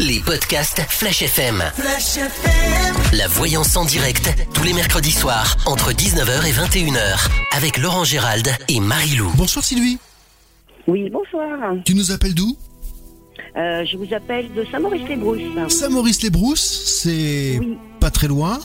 [0.00, 1.62] Les podcasts Flash FM.
[1.74, 2.94] Flash FM.
[3.16, 8.48] La voyance en direct, tous les mercredis soirs, entre 19h et 21h, avec Laurent Gérald
[8.68, 9.30] et Marie-Lou.
[9.36, 9.98] Bonsoir Sylvie.
[10.86, 11.74] Oui, bonsoir.
[11.84, 12.56] Tu nous appelles d'où?
[13.56, 15.40] Euh, je vous appelle de Saint-Maurice-les-Brousses.
[15.68, 17.78] Saint-Maurice-les-Brousses, c'est Oui.
[18.00, 18.58] pas très loin.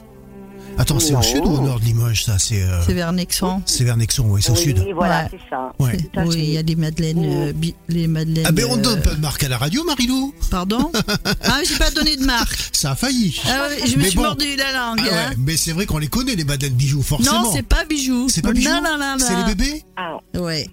[0.79, 3.61] Attends, c'est au sud ou au nord de Limoges ça C'est euh, C'est vers Nexon.
[3.65, 4.85] c'est vers Nexon, oui, c'est au oui, sud.
[4.95, 5.29] voilà, Ouais.
[5.31, 5.73] c'est ça.
[5.77, 5.97] Ouais.
[6.25, 7.21] Oui, il y a les madeleines.
[7.21, 8.45] euh, bi- les madeleines.
[8.47, 10.33] Ah ben on euh, donne pas de marque à la radio, Marilou.
[10.49, 10.89] Pardon?
[11.43, 12.69] Ah, j'ai pas donné de marque.
[12.71, 13.39] Ça a failli.
[13.45, 14.23] Ah ouais, je me Mais suis bon.
[14.23, 14.99] mordu la langue.
[15.01, 15.33] Ah ouais, hein.
[15.37, 17.43] mais c'est vrai qu'on les connaît les madeleines bijoux, forcément.
[17.43, 18.29] Non, c'est pas bijoux.
[18.29, 18.69] C'est pas bijoux.
[18.69, 19.25] Non, non, non, non.
[19.25, 20.69] C'est les bébés Ah, Ouais.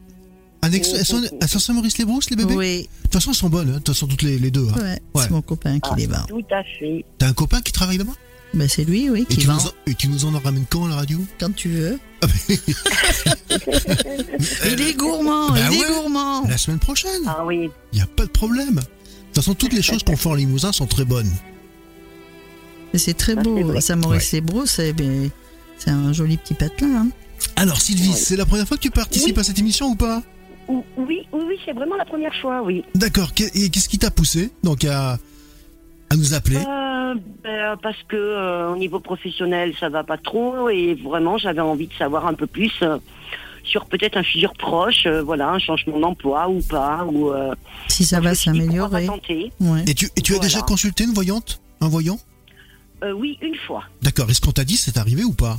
[0.62, 2.82] Elles sont, elles sont Saint-Maurice-les-Brousses, les bébés Oui.
[2.82, 3.73] De toute façon, elles sont bonnes, hein.
[3.74, 4.66] de toute façon, toutes les, les deux.
[4.68, 4.80] hein.
[4.80, 5.01] Ouais.
[5.15, 5.23] Ouais.
[5.23, 6.24] C'est mon copain qui ah, les vend.
[6.29, 7.04] tout à fait.
[7.18, 8.12] T'as un copain qui travaille là-bas?
[8.56, 10.65] Ben, c'est lui, oui, et qui tu, vend nous en, et tu nous en ramènes
[10.69, 11.19] quand à la radio?
[11.38, 11.98] Quand tu veux.
[12.23, 12.27] Ah
[14.73, 15.84] Il est gourmand, Bah il ouais.
[15.87, 16.42] est gourmand.
[16.48, 18.77] La semaine prochaine, Ah oui, il n'y a pas de problème.
[18.77, 21.30] De toute façon, toutes les choses qu'on fait en Limousin sont très bonnes.
[22.95, 23.62] C'est très Ça, c'est beau.
[23.66, 23.80] vrai.
[23.82, 24.95] Saint-Maurice-les-Brousses, c'est
[25.79, 27.02] c'est un joli petit patelin.
[27.02, 27.09] hein.
[27.57, 28.15] Alors Sylvie, Ouais.
[28.16, 29.40] c'est la première fois que tu participes Oui.
[29.40, 30.23] à cette émission ou pas?
[30.68, 32.82] Ou- oui, oui, oui, c'est vraiment la première fois, oui.
[32.95, 33.32] D'accord.
[33.54, 35.18] Et qu'est-ce qui t'a poussé donc à,
[36.10, 40.68] à nous appeler Euh, ben, parce que euh, au niveau professionnel, ça va pas trop
[40.68, 42.99] et vraiment, j'avais envie de savoir un peu plus euh,
[43.65, 47.30] sur peut-être un futur proche, euh, voilà, un changement d'emploi ou pas, ou.
[47.32, 47.54] euh,
[47.88, 49.09] Si ça va s'améliorer.
[49.60, 49.84] Ouais.
[49.87, 52.18] Et tu, et tu as déjà consulté une voyante Un voyant
[53.04, 53.82] Euh, Oui, une fois.
[54.02, 54.29] D'accord.
[54.30, 55.59] Est-ce qu'on t'a dit c'est arrivé ou pas?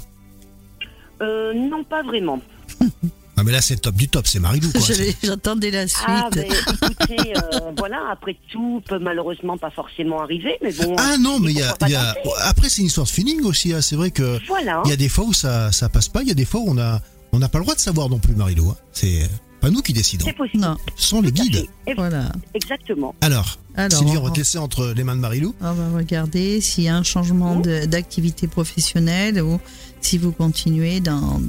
[1.21, 2.39] Euh, non, pas vraiment.
[3.39, 4.81] Ah mais là c'est le top du top, c'est Marilou quoi.
[5.23, 6.03] J'attendais la suite.
[6.07, 10.95] Ah, ben, écoutez, euh, voilà, après tout peut malheureusement pas forcément arriver, mais bon.
[10.97, 11.95] Ah non, mais il y a, y
[12.41, 13.73] après c'est une histoire de feeling aussi.
[13.73, 13.81] hein.
[13.81, 14.81] C'est vrai que Voilà.
[14.85, 16.61] il y a des fois où ça ça passe pas, il y a des fois
[16.61, 16.99] où on a
[17.31, 18.69] on n'a pas le droit de savoir non plus Marilou.
[18.71, 18.77] hein.
[18.91, 19.29] C'est
[19.61, 20.61] pas nous qui décidons, C'est possible.
[20.63, 21.65] Non, sont les guides.
[21.95, 22.31] voilà.
[22.53, 23.13] Exactement.
[23.21, 25.53] Alors, Alors, Sylvie, on va te laisser entre les mains de Marilou.
[25.61, 29.59] On va regarder s'il y a un changement de- d'activité professionnelle ou
[29.99, 31.41] si vous continuez dans,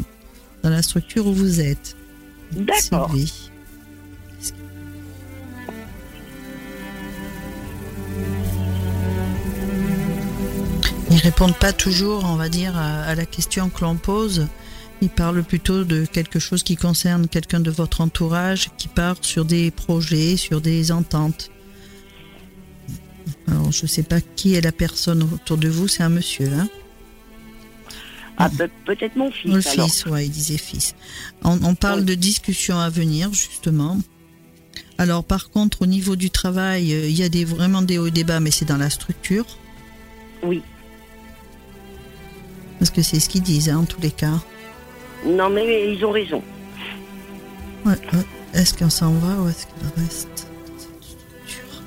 [0.69, 1.97] dans la structure où vous êtes.
[2.53, 3.15] D'accord.
[11.11, 14.47] Ils répondent pas toujours, on va dire, à, à la question que l'on pose.
[15.01, 19.45] Ils parlent plutôt de quelque chose qui concerne quelqu'un de votre entourage, qui part sur
[19.45, 21.51] des projets, sur des ententes.
[23.47, 26.69] Alors, je sais pas qui est la personne autour de vous, c'est un monsieur, hein
[28.39, 29.53] Ah, pe- peut-être mon fils.
[29.53, 29.87] Le alors.
[29.91, 30.95] fils, ouais, il disait fils.
[31.45, 32.05] On, on parle Oui.
[32.07, 33.99] de discussions à venir, justement.
[34.97, 38.07] Alors, par contre, au niveau du travail, euh, il y a des, vraiment des hauts
[38.07, 39.45] et des bas, mais c'est dans la structure.
[40.45, 40.63] Oui.
[42.79, 44.41] Parce que c'est ce qu'ils disent, hein, en tous les cas.
[45.27, 46.43] Non, mais ils ont raison.
[47.85, 48.25] Ouais, ouais.
[48.55, 51.83] Est-ce qu'on s'en va ou est-ce qu'il reste dans cette structure?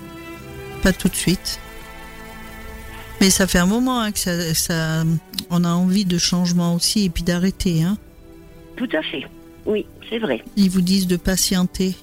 [0.84, 1.60] Pas tout de suite.
[3.22, 5.04] Mais ça fait un moment hein, que ça, ça-
[5.50, 7.84] on a envie de changement aussi et puis d'arrêter.
[7.84, 7.98] Hein.
[8.76, 9.24] Tout à fait.
[9.66, 10.44] Oui, c'est vrai.
[10.58, 11.96] Ils vous disent de patienter.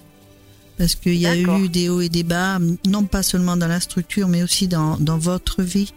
[0.79, 3.81] Parce qu'il y a eu des hauts et des bas, non pas seulement dans la
[3.81, 5.93] structure, mais aussi dans, dans votre vie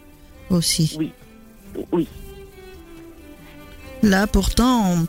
[0.50, 0.98] aussi.
[1.92, 2.08] Oui.
[4.02, 5.06] Là, pourtant, on-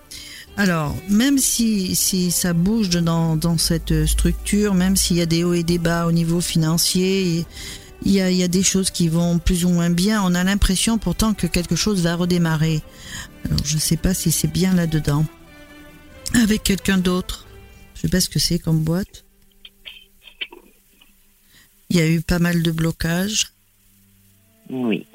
[0.57, 5.43] alors, même si, si ça bouge dans, dans cette structure, même s'il y a des
[5.43, 7.43] hauts et des bas au niveau financier,
[8.05, 10.35] il y a, il y a des choses qui vont plus ou moins bien, on
[10.35, 12.81] a l'impression pourtant que quelque chose va redémarrer.
[13.45, 15.25] Alors, je ne sais pas si c'est bien là-dedans.
[16.33, 17.45] Avec quelqu'un d'autre.
[17.95, 19.23] Je sais pas ce que c'est comme boîte.
[21.89, 23.53] Il y a eu pas mal de blocages.
[24.69, 25.05] Oui.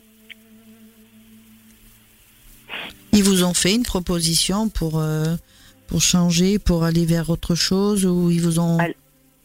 [3.12, 5.36] Ils vous ont fait une proposition pour, euh,
[5.88, 8.78] pour changer, pour aller vers autre chose ou ils vous ont...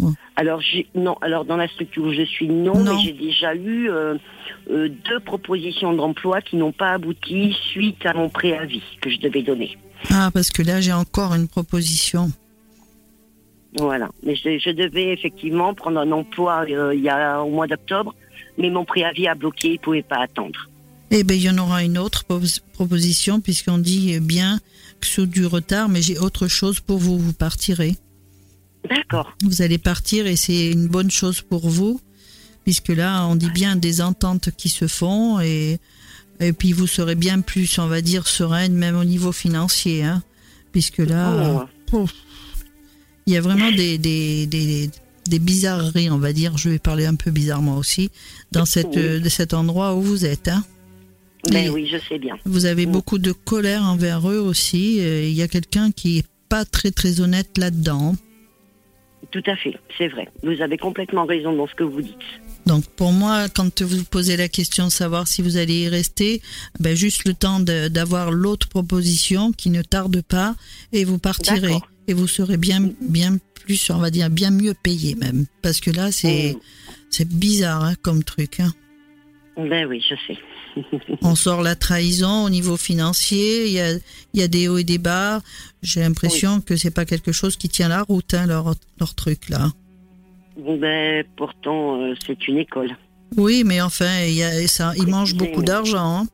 [0.01, 0.61] Al- Alors,
[0.95, 2.95] non, alors dans la structure où je suis, non, Non.
[2.95, 4.15] mais j'ai déjà eu euh,
[4.71, 9.43] euh, deux propositions d'emploi qui n'ont pas abouti suite à mon préavis que je devais
[9.43, 9.77] donner.
[10.11, 12.31] Ah, parce que là, j'ai encore une proposition.
[13.79, 14.09] Voilà.
[14.23, 18.13] Mais je, je devais effectivement prendre un emploi euh, il y a au mois d'octobre,
[18.57, 20.69] mais mon préavis a bloqué, il ne pouvait pas attendre.
[21.11, 24.59] Eh bien, il y en aura une autre pos- proposition, puisqu'on dit bien
[24.99, 27.17] que sous du retard, mais j'ai autre chose pour vous.
[27.17, 27.95] Vous partirez.
[28.89, 29.33] D'accord.
[29.43, 32.01] Vous allez partir et c'est une bonne chose pour vous,
[32.63, 35.79] puisque là, on dit bien des ententes qui se font et,
[36.39, 40.21] et puis vous serez bien plus, on va dire, sereine, même au niveau financier, hein,
[40.71, 41.97] puisque là, Oh.
[41.97, 42.05] euh,
[43.25, 44.89] il y a vraiment des, des, des,
[45.29, 48.09] des bizarreries, on va dire, je vais parler un peu bizarrement aussi,
[48.51, 49.21] dans cette, Oui.
[49.21, 50.49] de cet endroit où vous êtes.
[50.49, 50.63] Hein.
[51.51, 51.87] Mais Oui.
[51.89, 52.35] je sais bien.
[52.45, 52.91] Vous avez Mm.
[52.91, 54.97] beaucoup de colère envers eux aussi.
[54.97, 58.15] Il y a quelqu'un qui est pas très très honnête là-dedans.
[59.33, 60.29] Tout à fait, c'est vrai.
[60.43, 62.15] Vous avez complètement raison dans ce que vous dites.
[62.67, 66.39] Donc pour moi, quand vous posez la question de savoir si vous allez y rester,
[66.79, 70.55] ben juste le temps d'avoir l'autre proposition qui ne tarde pas
[70.91, 75.15] et vous partirez et vous serez bien bien plus, on va dire bien mieux payé
[75.15, 76.59] même, parce que là c'est mm.
[77.09, 78.59] c'est bizarre hein, comme truc.
[78.59, 78.71] Hein.
[79.57, 80.39] Ben oui, je sais.
[81.21, 84.79] on sort la trahison au niveau financier, il y a, il y a des hauts
[84.79, 85.41] et des bas.
[85.81, 89.49] J'ai l'impression que c'est pas quelque chose qui tient la route, hein, leur, leur truc
[89.49, 89.69] là.
[90.57, 92.95] Ben, pourtant, euh, c'est une école.
[93.37, 96.21] Oui, mais enfin, il y a, ça, ils mangent beaucoup d'argent.
[96.21, 96.27] Hein.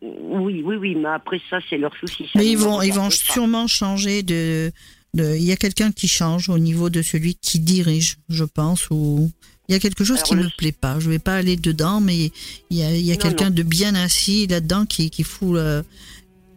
[0.00, 2.28] Oui, oui, oui, mais après ça, c'est leur souci.
[2.34, 4.72] mais ils vont, ils vont sûrement changer de,
[5.14, 5.36] de.
[5.36, 9.30] Il y a quelqu'un qui change au niveau de celui qui dirige, je pense, ou
[9.72, 11.00] il y a quelque chose qui ne me plaît pas.
[11.00, 12.30] Je vais pas aller dedans, mais
[12.68, 15.82] il y a, il y a quelqu'un de bien assis là-dedans qui, qui fout, euh,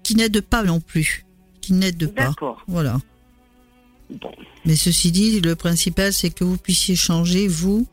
[0.03, 1.25] qui n'aide pas non plus,
[1.61, 2.27] qui n'aide pas.
[2.27, 2.61] D'accord.
[2.67, 2.97] Voilà.
[4.65, 7.87] Mais ceci dit, le principal, c'est que vous puissiez changer, vous,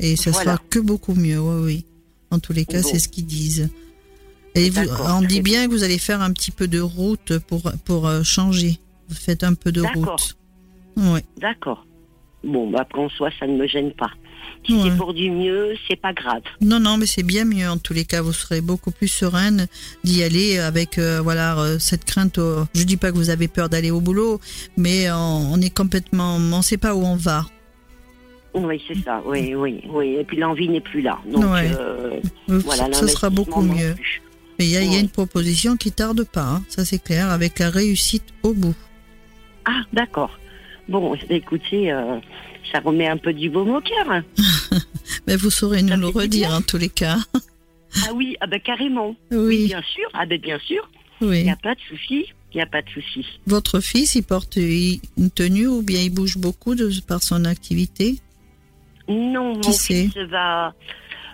[0.00, 1.84] et ce sera que beaucoup mieux, oui, oui.
[2.32, 3.70] En tous les cas, c'est ce qu'ils disent.
[4.56, 7.70] Et vous, on dit bien que vous allez faire un petit peu de route pour,
[7.84, 8.80] pour euh, changer.
[9.08, 10.36] Vous faites un peu de route.
[10.96, 11.20] Oui.
[11.40, 11.86] D'accord.
[12.42, 14.10] Bon, bah, après en soi, ça ne me gêne pas.
[14.66, 16.42] Si c'est pour du mieux, c'est pas grave.
[16.60, 18.22] Non, non, mais c'est bien mieux en tous les cas.
[18.22, 19.66] Vous serez beaucoup plus sereine
[20.04, 22.38] d'y aller avec euh, voilà euh, cette crainte.
[22.74, 24.40] Je dis pas que vous avez peur d'aller au boulot,
[24.76, 27.44] mais on, est complètement, on sait pas où on va.
[28.54, 29.20] Oui, c'est ça.
[29.26, 30.16] Oui, oui, oui.
[30.20, 31.18] Et puis l'envie n'est plus là.
[31.30, 33.94] Donc euh, voilà, ce sera beaucoup mieux.
[34.58, 36.62] Mais il y, a une proposition qui tarde pas, hein.
[36.68, 38.76] ça c'est clair, avec la réussite au bout.
[39.64, 40.38] Ah, d'accord.
[40.88, 41.90] Bon, écoutez,
[42.72, 44.22] ça remet un peu du baume au cœur.
[45.26, 47.18] Mais vous saurez nous le redire en tous les cas.
[48.06, 49.14] ah oui, ah ben carrément.
[49.30, 49.66] Oui.
[49.66, 50.88] Bien sûr, ah ben bien sûr.
[51.20, 51.40] Oui.
[51.40, 52.26] Il n'y a pas de souci.
[52.52, 53.26] Il n'y a pas de souci.
[53.46, 58.20] Votre fils, il porte une tenue ou bien il bouge beaucoup de, par son activité?
[59.08, 60.72] Non, mon fils va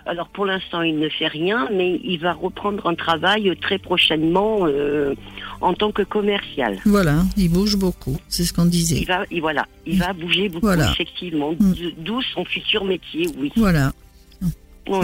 [0.05, 4.59] alors pour l'instant, il ne fait rien, mais il va reprendre un travail très prochainement
[4.63, 5.13] euh,
[5.61, 6.79] en tant que commercial.
[6.85, 8.97] Voilà, il bouge beaucoup, c'est ce qu'on disait.
[8.99, 11.73] Il va, voilà, il va bouger beaucoup effectivement, mm.
[11.99, 13.51] d'où son futur métier, oui.
[13.55, 13.93] Voilà.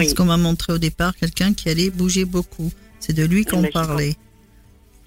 [0.00, 2.70] C'est ce qu'on m'a montré au départ, quelqu'un qui allait bouger beaucoup.
[3.00, 4.16] C'est de lui eh qu'on ben, parlait.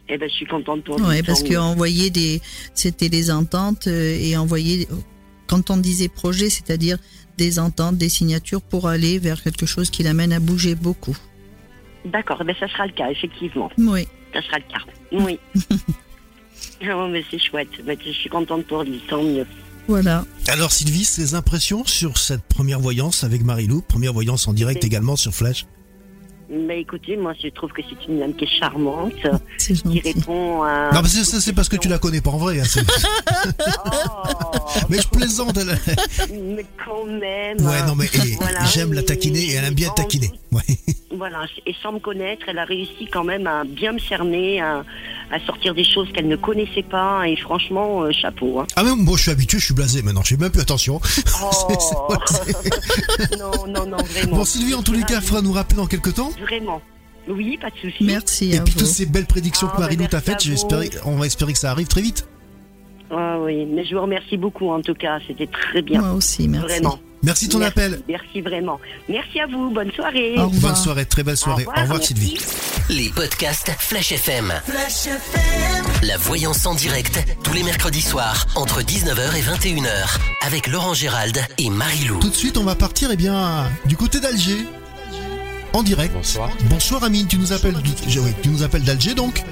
[0.08, 2.42] Eh ben, je suis contente pour Oui, parce qu'on voyait des,
[2.74, 4.88] c'était les ententes euh, et envoyer,
[5.48, 6.98] quand on disait projet, c'est-à-dire
[7.42, 11.18] des ententes, des signatures pour aller vers quelque chose qui l'amène à bouger beaucoup.
[12.06, 13.72] D'accord, mais ça sera le cas, effectivement.
[13.80, 14.08] Oui.
[14.32, 14.84] Ça sera le cas.
[15.12, 15.40] Oui.
[16.84, 17.70] non, mais c'est chouette.
[17.84, 19.48] je suis contente pour lui, tant mieux.
[19.88, 20.24] Voilà.
[20.50, 25.16] Alors Sylvie, ses impressions sur cette première voyance avec Marilou, première voyance en direct également
[25.16, 25.66] sur Flash
[26.52, 29.14] mais écoutez, moi je trouve que c'est une dame qui est charmante,
[29.58, 30.92] qui répond à.
[30.94, 32.60] Non, mais ça c'est parce que tu la connais pas en vrai.
[32.60, 32.64] Hein,
[33.86, 34.70] oh.
[34.90, 35.58] mais je plaisante.
[36.30, 37.58] Mais quand même.
[37.62, 38.08] Ouais, non, mais
[38.74, 40.32] j'aime la taquiner et elle aime bien taquiner.
[40.52, 40.62] Ouais.
[41.16, 44.84] Voilà, et sans me connaître, elle a réussi quand même à bien me cerner, à,
[45.46, 48.60] sortir des choses qu'elle ne connaissait pas, et franchement, euh, chapeau.
[48.60, 48.68] Hein.
[48.76, 51.00] Ah, mais moi je suis habitué, je suis blasé maintenant, je fais même plus attention.
[51.42, 51.68] Oh.
[53.40, 54.38] non, non, non, vraiment.
[54.38, 56.32] Bon, Sylvie, en tous les cas, il faudra nous rappeler dans quelques temps.
[56.42, 56.82] Vraiment.
[57.28, 58.04] Oui, pas de souci.
[58.04, 58.54] Merci.
[58.54, 60.44] Et puis toutes ces belles prédictions que ah, Marie-Lou t'a faites,
[61.06, 62.28] on va espérer que ça arrive très vite.
[63.12, 66.02] Ah oui, mais je vous remercie beaucoup en tout cas, c'était très bien.
[66.02, 66.66] Moi aussi, merci.
[66.66, 67.00] Vraiment.
[67.24, 68.02] Merci ton appel.
[68.08, 68.80] Merci vraiment.
[69.08, 69.70] Merci à vous.
[69.70, 70.36] Bonne soirée.
[70.38, 71.66] Bonne soirée, très belle soirée.
[71.66, 72.40] Au revoir, Sylvie.
[72.90, 74.52] Les podcasts Flash FM.
[74.66, 75.86] Flash FM.
[76.04, 81.38] La voyance en direct tous les mercredis soirs entre 19h et 21h avec Laurent Gérald
[81.60, 82.20] et Marie-Lou.
[82.20, 84.66] Tout de suite, on va partir eh bien du côté d'Alger.
[85.74, 86.14] En direct.
[86.14, 86.50] Bonsoir.
[86.70, 87.76] Bonsoir Amine, tu nous appelles,
[88.42, 89.44] tu nous appelles d'Alger donc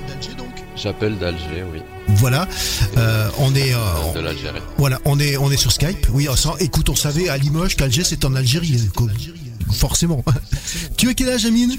[0.75, 1.81] J'appelle d'Alger, oui.
[2.07, 2.47] Voilà,
[2.97, 3.73] euh, on est.
[3.73, 4.61] Euh, de l'Algérie.
[4.77, 6.07] Voilà, on est, on est sur Skype.
[6.13, 8.79] Oui, oh, écoute, on savait à Limoges qu'Alger c'est en Algérie,
[9.73, 10.23] forcément.
[10.97, 11.75] tu as quel âge, Amine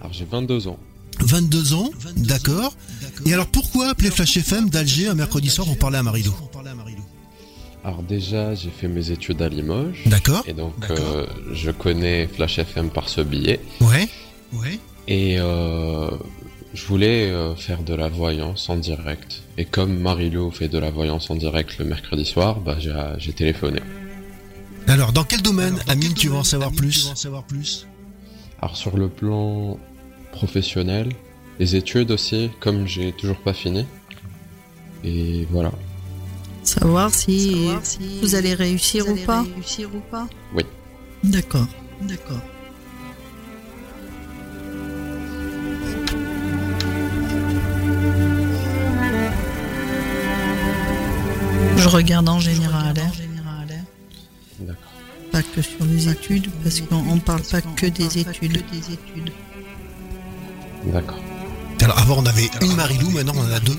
[0.00, 0.78] Alors j'ai 22 ans.
[1.20, 2.76] 22 ans, d'accord.
[3.24, 6.34] Et alors pourquoi appeler Flash FM d'Alger un mercredi soir pour parler à Marilou
[7.84, 10.04] alors déjà, j'ai fait mes études à Limoges.
[10.06, 10.42] D'accord.
[10.46, 13.60] Et donc, euh, je connais Flash FM par ce billet.
[13.82, 14.08] Ouais.
[14.54, 14.78] Ouais.
[15.06, 16.10] Et euh,
[16.72, 19.42] je voulais euh, faire de la voyance en direct.
[19.58, 22.78] Et comme Marilou fait de la voyance en direct le mercredi soir, bah,
[23.18, 23.80] j'ai téléphoné.
[24.88, 27.12] Alors, dans quel domaine, Amine, tu veux en savoir plus?
[28.62, 29.78] Alors, sur le plan
[30.32, 31.10] professionnel,
[31.60, 33.84] les études aussi, comme j'ai toujours pas fini.
[35.04, 35.70] Et voilà.
[36.64, 37.68] Savoir si,
[38.22, 39.42] vous allez réussir, ou, pas.
[39.54, 40.64] réussir ou pas Oui.
[41.22, 41.66] D'accord,
[42.00, 42.40] d'accord.
[51.76, 52.94] Je regarde en général.
[52.98, 53.10] Hein.
[54.60, 54.76] D'accord.
[55.32, 56.46] Pas que sur les études.
[56.46, 58.62] études, parce qu'on ne parle pas que des études.
[60.86, 61.18] D'accord.
[61.82, 63.76] Alors avant on avait une Marilou, maintenant on en a deux.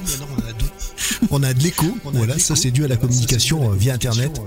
[1.31, 4.41] On a de l'écho, voilà, ça c'est dû à la communication euh, via internet.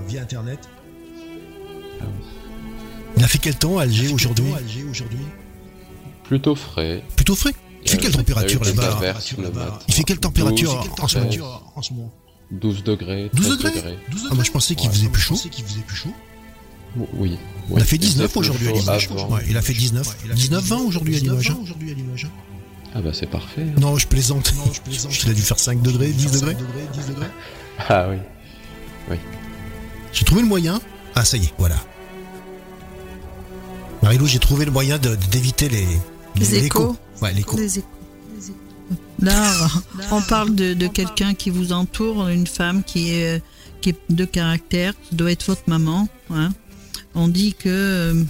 [3.17, 4.45] Il a fait quel temps à Alger aujourd'hui
[6.23, 7.03] Plutôt frais.
[7.15, 7.53] Plutôt frais
[7.83, 12.11] Il fait quelle température là-bas Il fait quelle température en ce moment
[12.51, 13.29] 12 degrés.
[13.33, 13.97] 12 degrés,
[14.31, 15.35] Ah, moi je pensais qu'il faisait plus chaud.
[17.13, 17.37] Oui.
[17.69, 19.09] Il a fait 19 aujourd'hui à Limoges.
[19.47, 20.17] il a fait 19.
[20.33, 22.27] 19-20 aujourd'hui à Limoges.
[22.95, 23.61] Ah bah c'est parfait.
[23.61, 23.79] Hein.
[23.79, 24.53] Non, je plaisante.
[24.57, 25.23] Non, je plaisante.
[25.23, 26.57] Il a dû faire 5 degrés, 10 degrés.
[27.87, 28.17] Ah oui.
[29.09, 29.17] Oui.
[30.11, 30.81] J'ai trouvé le moyen.
[31.15, 31.75] Ah ça y est, voilà.
[34.01, 35.85] Marilou, j'ai trouvé le moyen d'éviter les,
[36.35, 36.95] les, échos.
[37.21, 37.57] Ouais, l'écho.
[37.57, 37.87] Les échos.
[39.21, 39.51] Là,
[40.11, 43.43] on parle de, quelqu'un qui vous entoure, une femme qui est,
[43.81, 46.07] qui est de caractère, qui doit être votre maman.
[46.29, 46.51] Hein.
[47.15, 48.23] On dit que euh,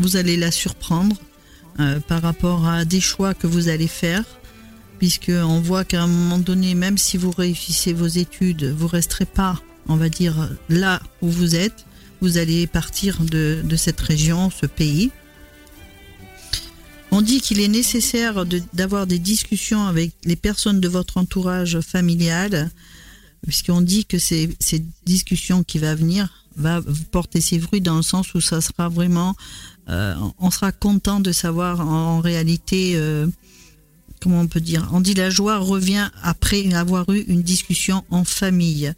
[0.00, 1.16] vous allez la surprendre
[1.80, 4.24] euh, par rapport à des choix que vous allez faire,
[4.98, 9.60] puisqu'on voit qu'à un moment donné, même si vous réussissez vos études, vous resterez pas,
[9.88, 11.86] on va dire, là où vous êtes.
[12.20, 15.10] Vous allez partir de, de cette région, ce pays.
[17.10, 22.70] On dit qu'il est nécessaire d'avoir des discussions avec les personnes de votre entourage familial,
[23.42, 26.80] puisqu'on dit que c'est ces discussions qui va venir va
[27.10, 29.34] porter ses fruits dans le sens où ça sera vraiment,
[29.88, 33.26] euh, on sera content de savoir en, réalité, euh,
[34.20, 38.24] comment on peut dire, on dit la joie revient après avoir eu une discussion en
[38.24, 38.92] famille.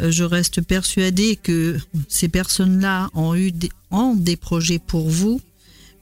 [0.00, 3.52] Euh, je reste persuadée que ces personnes-là ont eu
[3.90, 5.40] ont des projets pour vous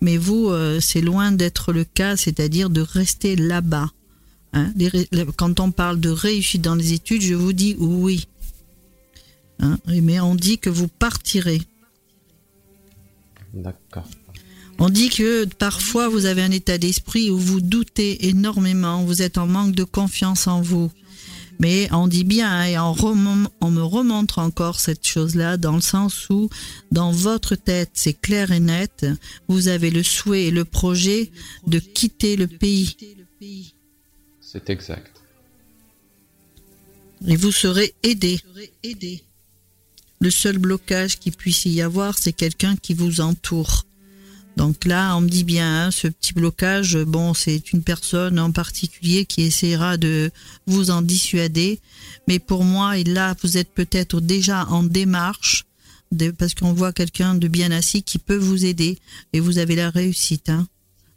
[0.02, 3.88] mais vous, euh, c'est loin d'être le cas, c'est-à-dire de rester là-bas.
[4.54, 4.74] Hein.
[5.36, 8.26] quand on parle de réussite dans les études, je vous dis oui.
[9.62, 9.78] Hein.
[9.86, 11.62] mais on dit que vous partirez.
[13.54, 14.08] D'accord.
[14.78, 19.38] On dit que parfois vous avez un état d'esprit où vous doutez énormément, vous êtes
[19.38, 20.90] en manque de confiance en vous.
[21.60, 25.80] Mais on dit bien, hein, et on, on, me remontre encore cette chose-là, dans le
[25.80, 26.48] sens où,
[26.90, 29.06] dans votre tête, c'est clair et net,
[29.46, 31.30] vous avez le souhait et le projet
[31.68, 32.96] de quitter le pays.
[34.40, 35.22] C'est exact.
[37.28, 38.40] Et vous serez aidé.
[40.22, 43.84] Le seul blocage qui puisse y avoir, c'est quelqu'un qui vous entoure.
[44.56, 48.52] Donc là, on me dit bien, hein, ce petit blocage, bon, c'est une personne en
[48.52, 50.30] particulier qui essaiera de
[50.68, 51.80] vous en dissuader.
[52.28, 55.64] Mais pour moi, là, vous êtes peut-être déjà en démarche,
[56.38, 59.00] parce qu'on voit quelqu'un de bien assis qui peut vous aider,
[59.32, 60.50] et vous avez la réussite.
[60.50, 60.68] Hein.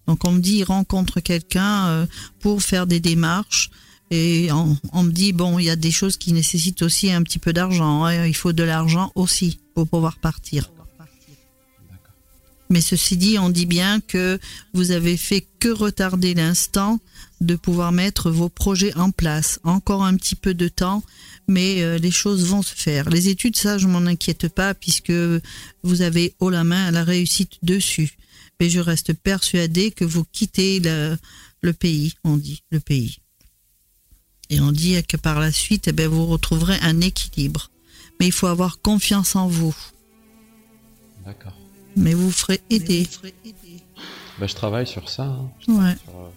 [0.07, 2.05] Donc on me dit, rencontre quelqu'un euh,
[2.39, 3.69] pour faire des démarches.
[4.11, 7.39] Et on, me dit, bon, il y a des choses qui nécessitent aussi un petit
[7.39, 8.05] peu d'argent.
[8.05, 8.25] Hein.
[8.25, 10.69] Il faut de l'argent aussi pour pouvoir partir.
[12.69, 14.39] Mais ceci dit, on dit bien que
[14.73, 16.99] vous avez fait que retarder l'instant
[17.41, 19.59] de pouvoir mettre vos projets en place.
[19.63, 21.03] Encore un petit peu de temps,
[21.47, 23.09] mais euh, les choses vont se faire.
[23.09, 25.13] Les études, ça, je m'en inquiète pas puisque
[25.83, 28.17] vous avez haut la main la réussite dessus.
[28.59, 33.17] Mais je reste persuadé que vous quittez le pays, on dit, le pays.
[34.49, 37.69] Et on dit que par la suite, eh bien, vous retrouverez un équilibre.
[38.19, 39.75] Mais il faut avoir confiance en vous.
[41.25, 41.53] D'accord.
[41.95, 43.07] Mais vous ferez aider.
[44.39, 45.23] Bah, je travaille sur ça.
[45.23, 45.49] Hein.
[45.67, 45.95] ouais.
[46.09, 46.29] Euh,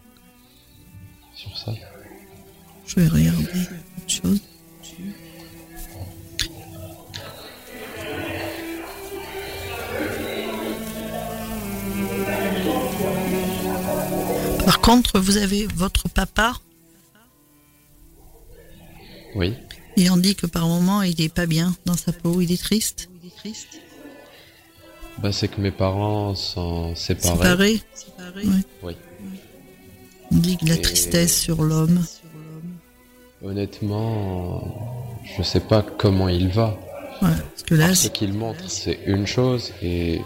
[1.35, 1.73] sur, ça.
[2.87, 4.41] Je vais regarder autre chose.
[14.65, 16.55] Par contre, vous avez votre papa.
[19.35, 19.55] Oui.
[19.97, 22.63] Et on dit que par moment, il n'est pas bien dans sa peau, il est
[22.63, 23.09] triste.
[23.23, 23.69] Il est triste.
[25.19, 27.81] Bah, c'est que mes parents sont séparés.
[27.95, 28.47] Séparés,
[28.83, 28.95] Oui.
[30.31, 32.05] On dit que la tristesse sur l'homme.
[33.43, 36.79] Honnêtement, je sais pas comment il va.
[37.23, 40.21] Ouais, parce que là, ce qu'il montre, c'est une chose et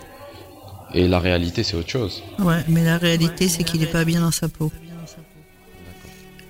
[0.95, 2.23] et la réalité, c'est autre chose.
[2.39, 4.71] Ouais, mais la réalité, c'est qu'il n'est pas bien dans sa peau.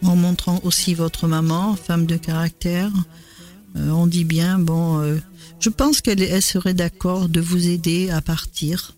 [0.02, 2.90] En montrant aussi votre maman, femme de caractère,
[3.76, 5.18] euh, on dit bien, bon, euh,
[5.60, 8.94] je pense qu'elle serait d'accord de vous aider à partir.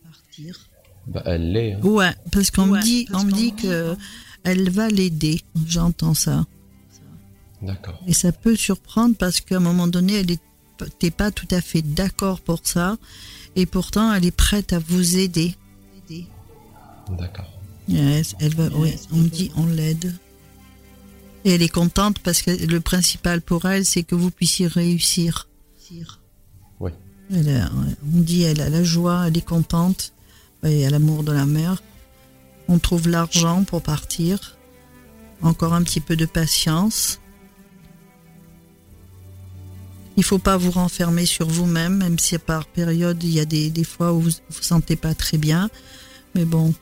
[1.07, 1.75] Bah, elle l'est.
[1.75, 1.81] Hein.
[1.83, 3.97] Ouais, parce qu'on me dit, on me dit que
[4.45, 5.43] elle va l'aider.
[5.67, 6.45] J'entends ça.
[7.63, 8.01] D'accord.
[8.07, 11.83] Et ça peut surprendre parce qu'à un moment donné, elle n'était pas tout à fait
[11.83, 12.97] d'accord pour ça,
[13.57, 15.55] et pourtant, elle est prête à vous aider.
[17.11, 17.51] D'accord.
[17.89, 18.69] Yes, elle va.
[18.75, 20.15] Oui, on me dit, on l'aide.
[21.45, 25.49] Et elle est contente parce que le principal pour elle, c'est que vous puissiez réussir.
[26.81, 26.91] Oui.
[27.31, 30.13] on dit, elle a la joie, elle est contente.
[30.65, 31.83] et à l'amour de la mer.
[32.69, 34.57] On trouve l'argent pour partir.
[35.43, 37.21] Encore un petit peu de patience.
[40.17, 43.69] Il faut pas vous renfermer sur vous-même, même si par période il y a des,
[43.69, 45.69] des fois où vous vous sentez pas très bien.
[46.35, 46.73] Mais bon,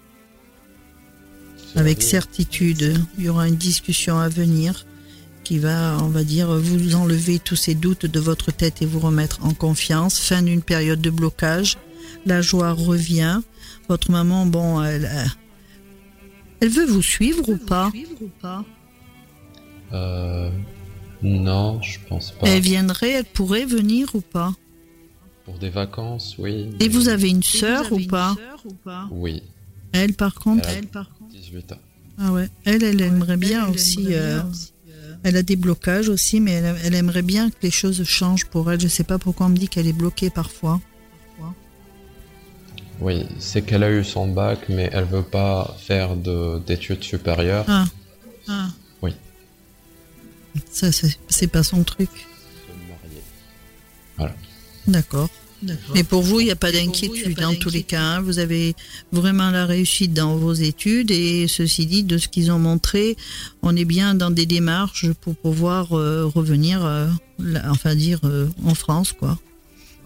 [1.76, 4.84] avec certitude, il y aura une discussion à venir
[5.44, 9.00] qui va, on va dire, vous enlever tous ces doutes de votre tête et vous
[9.00, 10.20] remettre en confiance.
[10.20, 11.78] Fin d'une période de blocage.
[12.26, 13.40] La joie revient.
[13.88, 15.24] Votre maman, bon, elle, euh,
[16.60, 17.90] elle veut vous suivre ou pas?
[19.92, 20.50] Euh,
[21.22, 22.46] non, je pense pas.
[22.46, 24.52] Elle viendrait, elle pourrait venir ou pas?
[25.44, 26.70] Pour des vacances, oui.
[26.78, 28.36] Et vous avez une sœur ou pas?
[29.10, 29.42] Oui,
[29.92, 31.21] Elle, par contre, Elle elle, par contre.
[31.52, 31.78] 18 ans.
[32.18, 32.48] Ah ouais.
[32.64, 34.06] Elle, elle aimerait bien aussi.
[34.10, 34.40] euh,
[35.24, 38.70] elle a des blocages aussi, mais elle, elle aimerait bien que les choses changent pour
[38.72, 38.80] elle.
[38.80, 40.80] Je sais pas pourquoi on me dit qu'elle est bloquée parfois.
[43.00, 47.64] Oui, c'est qu'elle a eu son bac, mais elle veut pas faire de- d'études supérieures.
[47.66, 47.86] Ah.
[48.48, 48.68] Ah.
[49.02, 49.12] Oui.
[50.70, 52.10] Ça, c'est c'est pas son truc.
[52.10, 52.72] Se
[54.20, 54.32] marier.
[54.86, 55.30] D'accord.
[55.94, 58.02] Mais pour vous, il n'y a pas d'inquiétude dans tous les cas.
[58.02, 58.20] hein.
[58.20, 58.74] Vous avez
[59.12, 63.16] vraiment la réussite dans vos études et ceci dit, de ce qu'ils ont montré,
[63.62, 68.48] on est bien dans des démarches pour pouvoir euh, revenir, euh, là- enfin dire, euh,
[68.64, 69.38] en France, quoi.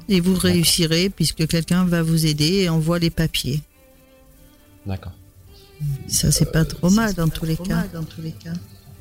[0.08, 3.60] Et vous réussirez puisque quelqu'un va vous aider et envoie les papiers.
[4.86, 5.12] D'accord.
[6.06, 7.84] Ça, c'est pas trop mal dans tous les cas.
[7.92, 8.52] Dans tous les cas.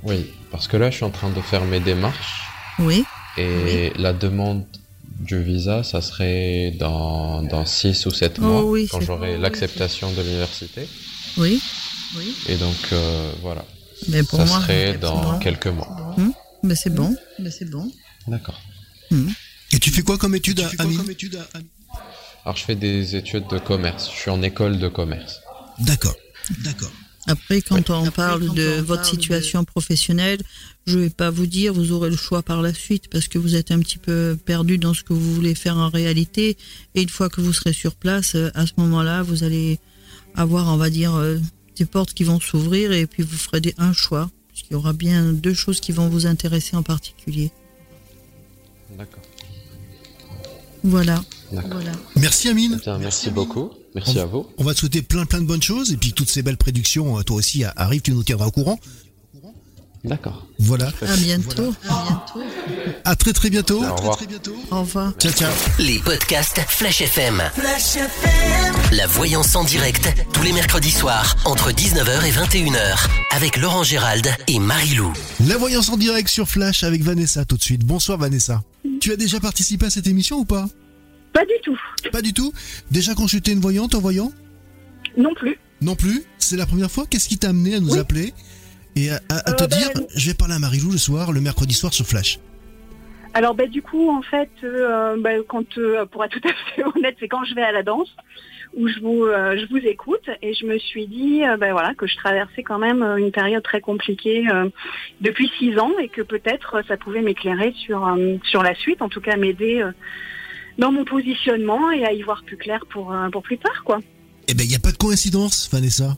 [0.03, 2.41] Oui, parce que là, je suis en train de faire mes démarches
[2.79, 3.03] Oui.
[3.37, 4.63] et la demande
[5.19, 10.11] du visa, ça serait dans, dans 6 ou 7 Oh mois, oui, quand j'aurai l'acceptation
[10.11, 10.87] de l'université.
[11.37, 11.61] Oui.
[12.17, 12.35] Oui.
[12.47, 13.65] Et donc, euh, voilà.
[14.09, 16.15] Mais pour ça moi, serait dans quelques mois.
[16.63, 17.15] Mais c'est bon.
[17.39, 17.91] Mais c'est bon.
[18.27, 18.59] D'accord.
[19.71, 21.01] Et tu fais quoi comme étude, Ah, Amine
[22.43, 24.09] Alors, je fais des études de commerce.
[24.13, 25.41] Je suis en école de commerce.
[25.79, 26.15] D'accord.
[26.63, 26.91] D'accord.
[27.27, 30.39] Après, quand on parle de votre situation professionnelle,
[30.85, 33.55] je vais pas vous dire, vous aurez le choix par la suite parce que vous
[33.55, 36.57] êtes un petit peu perdu dans ce que vous voulez faire en réalité.
[36.93, 39.79] Et une fois que vous serez sur place, euh, à ce moment-là, vous allez
[40.35, 41.37] avoir, on va dire, euh,
[41.75, 44.29] des portes qui vont s'ouvrir et puis vous ferez des, un choix.
[44.49, 47.51] Puisqu'il y aura bien deux choses qui vont vous intéresser en particulier.
[48.97, 49.23] D'accord.
[50.85, 51.23] Voilà.
[52.15, 52.79] Merci Amine.
[52.83, 53.69] Bien, merci beaucoup.
[53.93, 54.45] Merci à vous.
[54.57, 56.57] On va te souhaiter plein plein de bonnes choses et puis que toutes ces belles
[56.57, 58.79] prédictions, euh, toi aussi, a- arrivent, tu nous tiendras au courant.
[60.05, 60.45] D'accord.
[60.59, 60.87] Voilà.
[61.01, 61.73] À bientôt.
[61.89, 62.43] À bientôt.
[63.03, 63.83] À très très bientôt.
[63.83, 64.19] Au revoir.
[64.71, 65.13] Au revoir.
[65.19, 65.51] Ciao ciao.
[65.79, 67.41] Les podcasts Flash FM.
[68.91, 74.27] La voyance en direct, tous les mercredis soirs, entre 19h et 21h, avec Laurent Gérald
[74.47, 75.11] et Marie-Lou.
[75.47, 77.83] La voyance en direct sur Flash avec Vanessa tout de suite.
[77.83, 78.61] Bonsoir Vanessa.
[79.01, 80.67] Tu as déjà participé à cette émission ou pas?
[81.33, 81.77] Pas du tout.
[82.11, 82.53] Pas du tout?
[82.91, 84.31] Déjà consulté une voyante en voyant?
[85.17, 85.57] Non plus.
[85.81, 86.23] Non plus.
[86.37, 87.05] C'est la première fois?
[87.09, 87.99] Qu'est-ce qui t'a amené à nous Oui.
[87.99, 88.33] appeler?
[88.95, 91.31] Et à, à- à te Euh, ben- dire je vais parler à Marie-Lou le soir,
[91.31, 92.39] le mercredi soir sur Flash
[93.33, 96.83] Alors bah, du coup en fait euh, bah, quand euh, pour être tout à fait
[96.95, 98.09] honnête c'est quand je vais à la danse
[98.77, 101.93] où je vous euh, je vous écoute et je me suis dit euh, bah, voilà
[101.93, 104.69] que je traversais quand même euh, une période très compliquée euh,
[105.21, 109.01] depuis six ans et que peut-être euh, ça pouvait m'éclairer sur euh, sur la suite
[109.01, 109.91] en tout cas m'aider euh,
[110.77, 113.99] dans mon positionnement et à y voir plus clair pour euh, pour plus tard quoi.
[114.47, 116.17] Eh ben, il n'y a pas de coïncidence, Vanessa.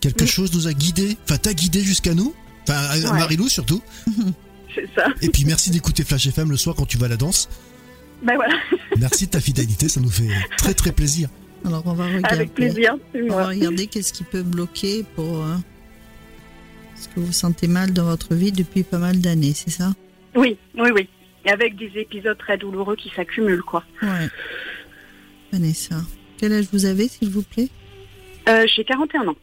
[0.00, 0.26] Quelque Oui.
[0.28, 2.34] chose nous a guidés, enfin, t'as guidé jusqu'à nous.
[2.68, 3.18] Enfin, Ouais.
[3.18, 3.82] Marie-Lou surtout.
[4.74, 5.08] C'est ça.
[5.20, 7.48] Et puis, merci d'écouter Flash FM le soir quand tu vas à la danse.
[8.22, 8.54] Ben voilà
[8.98, 11.28] Merci de ta fidélité, ça nous fait très très plaisir.
[11.64, 12.28] Alors, on va regarder.
[12.28, 12.96] avec plaisir.
[13.14, 15.56] On va regarder qu'est-ce qui peut bloquer pour euh,
[16.96, 19.92] ce que vous sentez mal dans votre vie depuis pas mal d'années, c'est ça?
[20.36, 21.08] Oui oui oui.
[21.44, 23.82] Et avec des épisodes très douloureux qui s'accumulent quoi.
[24.02, 24.28] Ouais.
[25.52, 25.96] Vanessa.
[26.38, 27.68] Quel âge vous avez, s'il vous plaît?
[28.48, 29.36] Euh, J'ai 41 ans.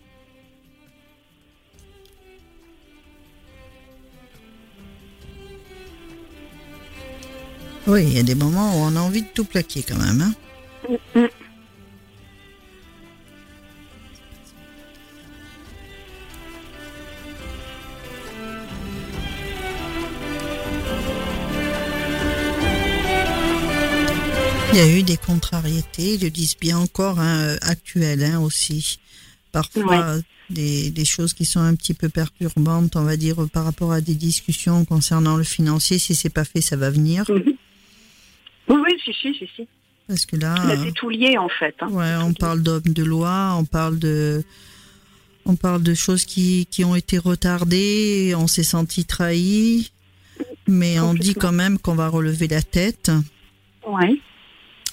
[7.88, 10.22] Oui, il y a des moments où on a envie de tout plaquer quand même.
[10.22, 10.34] Hein
[10.88, 11.28] Mm, mm.
[24.74, 28.40] il y a eu des contrariétés, ils le disent bien encore, hein, euh, actuelles hein,
[28.40, 29.00] aussi.
[29.52, 30.18] Parfois,
[30.52, 34.02] des, des choses qui sont un petit peu perturbantes, on va dire, par rapport à
[34.02, 35.98] des discussions concernant le financier.
[35.98, 37.26] Si c'est pas fait, ça va venir.
[37.28, 37.57] Mhm.
[38.70, 39.68] Oui, oui, si, si, si, si.
[40.08, 41.76] Parce que là, c'est tout lié, en fait.
[41.82, 41.90] hein.
[41.90, 44.44] Ouais, on parle d'hommes de loi, on parle de,
[45.46, 49.92] on parle de choses qui, qui ont été retardées, on s'est senti trahi,
[50.68, 53.12] mais on dit quand même qu'on va relever la tête.
[53.86, 54.20] Ouais.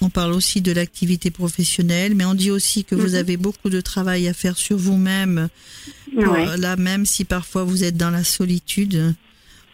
[0.01, 3.15] On parle aussi de l'activité professionnelle, mais on dit aussi que vous Mhm.
[3.15, 5.47] avez beaucoup de travail à faire sur vous-même.
[6.13, 6.47] Ouais.
[6.49, 9.15] Euh, Là, même si parfois vous êtes dans la solitude,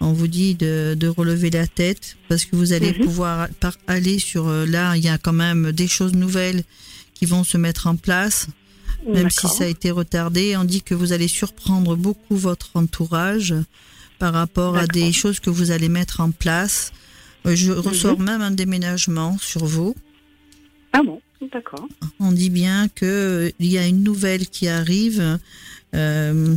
[0.01, 3.05] on vous dit de, de relever la tête parce que vous allez Mhm.
[3.05, 4.95] pouvoir par- aller sur euh, là.
[4.97, 6.63] Il y a quand même des choses nouvelles
[7.13, 8.47] qui vont se mettre en place,
[9.07, 10.57] même si ça a été retardé.
[10.57, 13.53] On dit que vous allez surprendre beaucoup votre entourage
[14.19, 16.91] par rapport à des choses que vous allez mettre en place.
[17.45, 19.95] Euh, Je ressors même un déménagement sur vous.
[20.93, 21.21] Ah bon,
[21.53, 21.87] d'accord.
[22.19, 25.39] On dit bien que euh, il y a une nouvelle qui arrive
[25.95, 26.55] euh,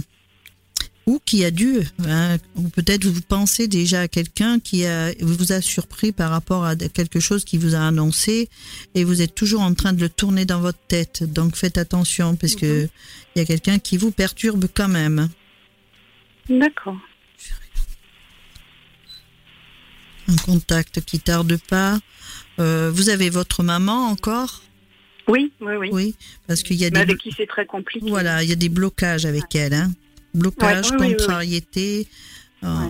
[1.06, 5.52] ou qui a dû, hein, ou peut-être vous pensez déjà à quelqu'un qui a, vous
[5.52, 8.48] a surpris par rapport à quelque chose qui vous a annoncé
[8.94, 11.22] et vous êtes toujours en train de le tourner dans votre tête.
[11.24, 12.88] Donc faites attention parce que
[13.34, 15.28] il y a quelqu'un qui vous perturbe quand même.
[16.48, 16.98] D'accord.
[20.28, 21.98] Un contact qui tarde pas.
[22.58, 24.62] Euh, vous avez votre maman encore?
[25.28, 25.88] Oui, oui, oui.
[25.92, 26.14] Oui,
[26.46, 28.08] parce qu'il y a Mais des avec qui c'est très compliqué.
[28.08, 29.74] Voilà, il y a des blocages avec elle.
[29.74, 29.90] Hein.
[30.35, 31.16] Blocage, Ouais, oui, oui, oui, oui.
[31.16, 32.09] contrariété.
[32.64, 32.88] euh.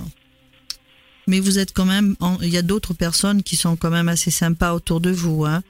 [1.27, 2.17] Mais vous êtes quand même.
[2.43, 5.45] Il y a d'autres personnes qui sont quand même assez sympas autour de vous.
[5.47, 5.63] Hein.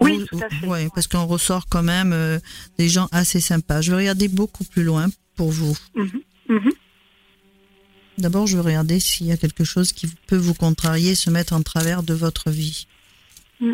[0.00, 0.66] Oui, Vous- tout à fait.
[0.66, 2.38] ouais, parce qu'on ressort quand même euh,
[2.78, 3.80] des gens assez sympas.
[3.80, 5.76] Je vais regarder beaucoup plus loin pour vous.
[5.94, 6.10] Mhm,
[6.48, 6.72] mhm.
[8.18, 11.52] D'abord, je vais regarder s'il y a quelque chose qui peut vous contrarier, se mettre
[11.52, 12.86] en travers de votre vie.
[13.60, 13.72] Mm.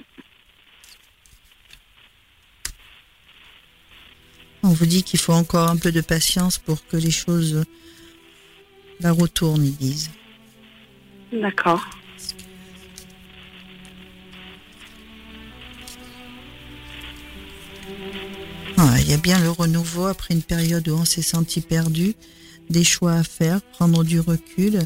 [4.81, 7.65] Vous dit qu'il faut encore un peu de patience pour que les choses
[9.01, 10.11] la retournent, ils disent.
[11.33, 11.85] D'accord.
[18.77, 22.15] Ah, Il y a bien le renouveau après une période où on s'est senti perdu,
[22.71, 24.79] des choix à faire, prendre du recul,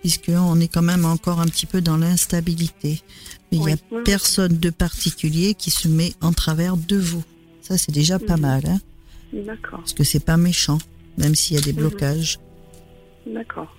[0.00, 3.00] puisqu'on est quand même encore un petit peu dans l'instabilité.
[3.50, 7.22] Mais il n'y a personne de particulier qui se met en travers de vous.
[7.60, 8.40] Ça, c'est déjà pas Mhm.
[8.42, 8.80] mal, hein,
[9.32, 9.78] D'accord.
[9.80, 10.78] parce que c'est pas méchant,
[11.18, 11.78] même s'il y a des Mhm.
[11.78, 12.38] blocages.
[13.26, 13.74] D'accord.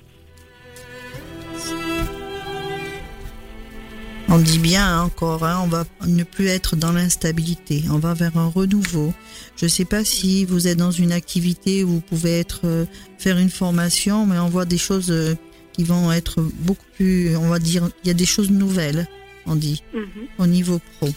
[4.29, 8.13] On dit bien hein, encore, hein, on va ne plus être dans l'instabilité, on va
[8.15, 9.13] vers un renouveau.
[9.57, 12.85] Je ne sais pas si vous êtes dans une activité où vous pouvez être euh,
[13.19, 15.35] faire une formation, mais on voit des choses euh,
[15.73, 19.07] qui vont être beaucoup plus, on va dire, il y a des choses nouvelles,
[19.45, 20.27] on dit, Mhm.
[20.39, 21.09] au niveau pro.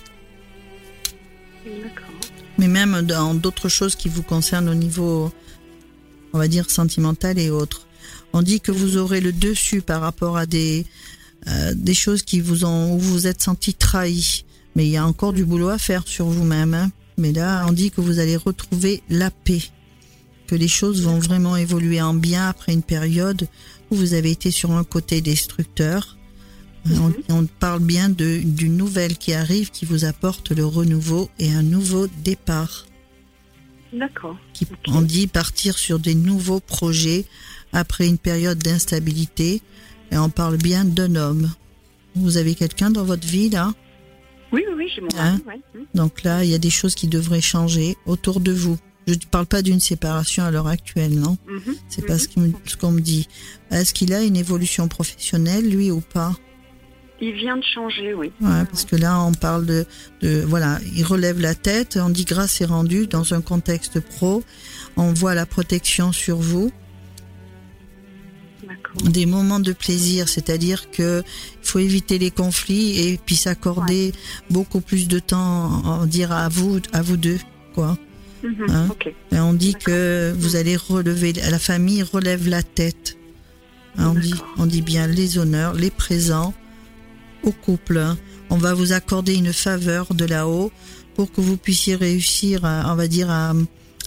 [1.64, 2.15] D'accord.
[2.58, 5.30] Mais même dans d'autres choses qui vous concernent au niveau,
[6.32, 7.86] on va dire, sentimental et autres.
[8.32, 10.86] On dit que vous aurez le dessus par rapport à des,
[11.48, 14.44] euh, des choses qui vous ont, où vous vous êtes senti trahi.
[14.74, 16.74] Mais il y a encore du boulot à faire sur vous-même.
[16.74, 16.90] hein.
[17.18, 19.62] Mais là, on dit que vous allez retrouver la paix.
[20.46, 23.48] Que les choses vont vraiment évoluer en bien après une période
[23.90, 26.15] où vous avez été sur un côté destructeur.
[27.28, 31.50] On, on parle bien de- d'une nouvelle qui arrive qui vous apporte le renouveau et
[31.52, 32.86] un nouveau départ.
[33.92, 34.36] D'accord.
[34.88, 37.24] On dit partir sur des nouveaux projets
[37.72, 39.62] après une période d'instabilité.
[40.12, 41.50] Et on parle bien d'un homme.
[42.14, 43.72] Vous avez quelqu'un dans votre vie là?
[44.52, 45.40] Oui, oui, oui, j'ai mon Hein?
[45.44, 45.80] mari, ouais.
[45.80, 45.86] Mhm.
[45.94, 48.78] Donc là, il y a des choses qui devraient changer autour de vous.
[49.08, 51.36] Je ne parle pas d'une séparation à l'heure actuelle, non?
[51.48, 51.74] Mhm.
[51.88, 52.06] C'est Mhm.
[52.08, 53.26] pas ce qu'on ce qu'on me dit.
[53.70, 56.36] Est-ce qu'il a une évolution professionnelle, lui, ou pas?
[57.20, 58.30] Il vient de changer, oui.
[58.40, 59.86] Ouais, parce que là, on parle de,
[60.20, 64.42] de, voilà, il relève la tête, on dit grâce est rendue dans un contexte pro,
[64.96, 66.70] on voit la protection sur vous,
[69.04, 71.22] des moments de plaisir, c'est-à-dire que
[71.62, 74.12] faut éviter les conflits et puis s'accorder
[74.50, 77.38] beaucoup plus de temps, on dire à vous, à vous deux,
[77.74, 77.96] quoi.
[78.42, 78.66] Mhm.
[78.68, 78.86] Hein?
[78.90, 79.14] Ok.
[79.32, 83.16] Et on dit que vous allez relever, la famille relève la tête.
[83.98, 86.52] Hein, On dit, on dit bien les honneurs, les présents
[87.46, 88.02] au couple.
[88.50, 90.70] On va vous accorder une faveur de là-haut
[91.14, 93.54] pour que vous puissiez réussir, à, on va dire, à,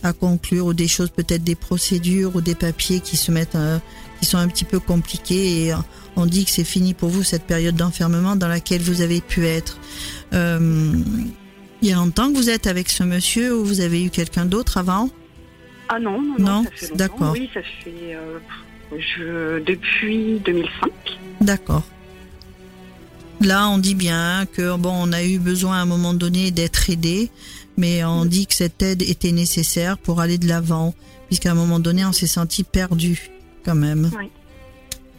[0.03, 3.79] à conclure ou des choses, peut-être des procédures ou des papiers qui se mettent, euh,
[4.19, 5.65] qui sont un petit peu compliqués.
[5.65, 5.73] Et
[6.15, 9.45] on dit que c'est fini pour vous cette période d'enfermement dans laquelle vous avez pu
[9.45, 9.79] être.
[10.33, 10.93] Euh,
[11.81, 14.45] il y a longtemps que vous êtes avec ce monsieur ou vous avez eu quelqu'un
[14.45, 15.09] d'autre avant?
[15.87, 17.31] Ah non, non, d'accord.
[17.31, 18.37] Oui, ça fait euh,
[18.97, 20.91] je, depuis 2005.
[21.41, 21.83] D'accord.
[23.41, 26.89] Là, on dit bien que bon, on a eu besoin à un moment donné d'être
[26.89, 27.31] aidé,
[27.77, 30.93] mais on dit que cette aide était nécessaire pour aller de l'avant,
[31.27, 33.29] puisqu'à un moment donné, on s'est senti perdu
[33.63, 34.11] quand même.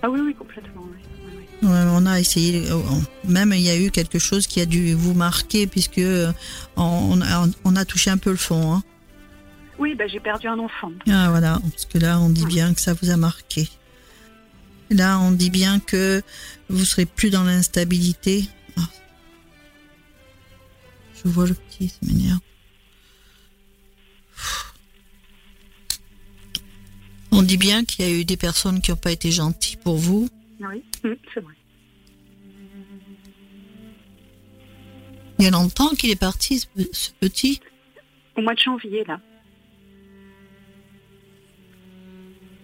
[0.02, 0.82] Ah oui, oui, complètement.
[0.82, 0.98] oui.
[1.62, 1.68] Oui, oui.
[1.92, 2.78] On a essayé, euh,
[3.24, 6.32] même il y a eu quelque chose qui a dû vous marquer, puisque euh,
[6.76, 8.74] on a, on a touché un peu le fond.
[8.74, 8.82] Hein.
[9.78, 10.92] Oui, bah, j'ai perdu un enfant.
[11.08, 13.68] Ah voilà, parce que là on dit bien que ça vous a marqué.
[14.90, 16.22] Là on dit bien que
[16.68, 18.44] vous serez plus dans l'instabilité.
[18.76, 18.88] Ah.
[21.14, 22.40] Je vois le petit, ça m'énerve.
[27.32, 29.96] On dit bien qu'il y a eu des personnes qui n'ont pas été gentilles pour
[29.96, 30.28] vous.
[30.60, 31.54] Oui, hum, c'est vrai.
[35.38, 37.60] Il y a longtemps qu'il est parti, ce, ce petit.
[38.36, 39.20] Au mois de janvier, là.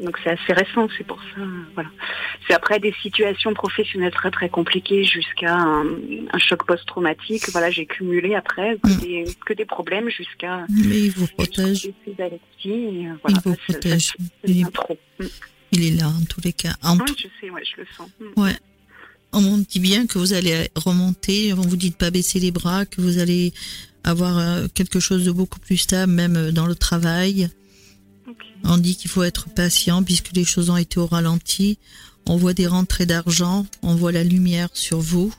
[0.00, 1.40] Donc c'est assez récent, c'est pour ça.
[1.74, 1.88] Voilà.
[2.46, 5.85] C'est après des situations professionnelles très très compliquées jusqu'à un,
[6.32, 7.48] un choc post-traumatique.
[7.50, 9.00] Voilà, j'ai cumulé après que, Mm.
[9.00, 11.88] des, que des problèmes jusqu'à Mais il vous protège.
[12.14, 14.14] voilà, il vous protège.
[14.44, 14.98] Il, trop.
[15.18, 15.24] Mm.
[15.72, 16.74] il est là en tous les cas.
[16.82, 18.09] En Oui, je sais, ouais, je le sens.
[18.20, 18.40] Mm.
[18.40, 18.56] ouais.
[19.32, 21.52] On dit bien que vous allez remonter.
[21.52, 23.52] On vous dit de pas baisser les bras, que vous allez
[24.04, 27.48] avoir euh, quelque chose de beaucoup plus stable, même euh, dans le travail.
[28.64, 31.78] On dit qu'il faut être patient puisque les choses ont été au ralenti.
[32.26, 35.32] On voit des rentrées d'argent, on voit la lumière sur vous,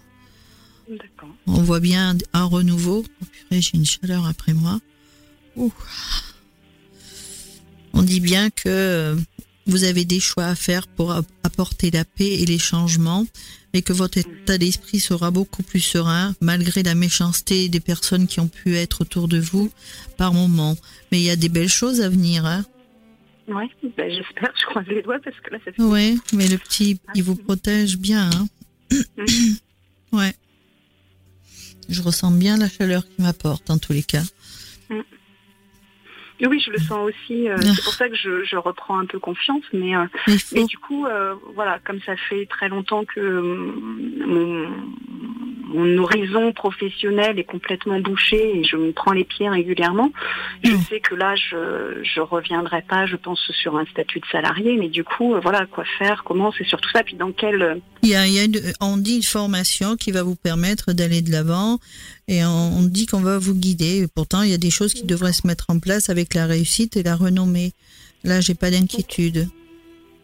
[1.45, 3.03] on voit bien un renouveau.
[3.21, 4.79] Oh purée, j'ai une chaleur après moi.
[5.57, 5.73] Ouh.
[7.91, 9.17] On dit bien que
[9.65, 13.25] vous avez des choix à faire pour ap- apporter la paix et les changements,
[13.73, 18.39] mais que votre état d'esprit sera beaucoup plus serein malgré la méchanceté des personnes qui
[18.39, 19.69] ont pu être autour de vous
[20.15, 20.77] par moment.
[21.11, 22.63] Mais il y a des belles choses à venir, hein.
[23.47, 25.81] Ouais, ben, j'espère, je croise les doigts parce que là, ça fait.
[25.81, 28.47] Ouais, mais le petit, il vous protège bien, hein.
[30.13, 30.33] Ouais.
[31.89, 34.23] Je ressens bien la chaleur qu'il m'apporte, en tous les cas.
[36.45, 37.49] Oui, je le sens aussi.
[37.49, 37.61] euh, Ah.
[37.63, 40.05] c'est pour ça que je, je reprends un peu confiance, mais euh,
[40.53, 44.69] Mais du coup, euh, voilà, comme ça fait très longtemps que euh, mon,
[45.69, 50.11] mon horizon professionnel est complètement bouché et je me prends les pieds régulièrement,
[50.63, 50.81] je Mm.
[50.81, 54.89] sais que là, je je reviendrai pas, je pense, sur un statut de salarié, mais
[54.89, 57.81] du coup, voilà, quoi faire, comment, c'est surtout ça, puis dans quel...
[58.07, 60.93] il y a, il y a une- on dit une formation qui va vous permettre
[60.93, 61.79] d'aller de l'avant
[62.27, 64.03] et on, on dit qu'on va vous guider.
[64.03, 66.45] Et pourtant, il y a des choses qui devraient se mettre en place avec la
[66.45, 67.73] réussite et la renommée.
[68.23, 69.47] Là, j'ai pas d'inquiétude.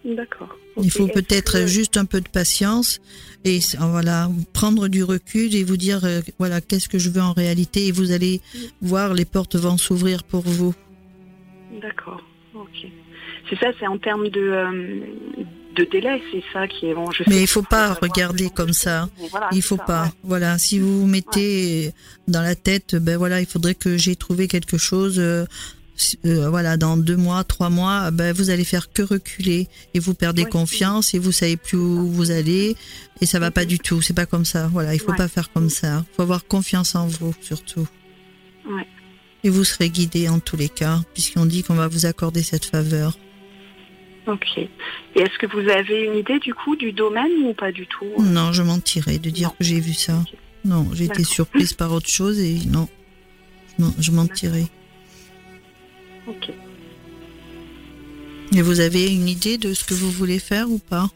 [0.05, 0.55] D'accord.
[0.81, 2.99] Il faut peut-être que- juste un peu de patience
[3.45, 7.21] et s- voilà prendre du recul et vous dire euh, voilà qu'est-ce que je veux
[7.21, 8.41] en réalité et vous allez
[8.81, 10.73] voir les portes vont s'ouvrir pour vous.
[11.81, 12.21] D'accord,
[12.55, 12.87] ok.
[13.49, 14.99] C'est ça, c'est en termes de, euh,
[15.75, 17.09] de délai, c'est ça qui est bon.
[17.11, 19.09] Je Mais il faut pas regarder comme ça.
[19.31, 20.03] voilà, Il faut ça, pas.
[20.05, 20.09] ouais.
[20.23, 21.93] Voilà, si vous vous mettez
[22.27, 25.15] dans la tête, ben voilà, il faudrait que j'ai trouvé quelque chose.
[25.19, 25.45] euh,
[26.25, 30.15] euh, voilà, dans deux mois, trois mois, ben vous allez faire que reculer et vous
[30.15, 30.49] perdez Ouais.
[30.49, 32.75] confiance et vous savez plus où vous allez
[33.21, 34.01] et ça va pas du tout.
[34.01, 34.67] C'est pas comme ça.
[34.73, 36.03] Voilà, il faut pas faire comme ça.
[36.11, 37.87] Il faut avoir confiance en vous surtout.
[39.43, 42.65] Et vous serez guidé en tous les cas, puisqu'on dit qu'on va vous accorder cette
[42.65, 43.17] faveur.
[44.27, 44.57] Ok.
[44.57, 44.69] Et
[45.15, 48.53] est-ce que vous avez une idée du coup du domaine ou pas du tout Non,
[48.53, 49.55] je mentirais de dire Non.
[49.59, 50.23] que j'ai vu ça.
[50.65, 52.87] Non, j'ai été surprise par autre chose et non,
[53.77, 54.65] je m'en- je mentirais.
[56.27, 56.51] Ok.
[58.55, 61.09] Et vous avez une idée de ce que vous voulez faire ou pas?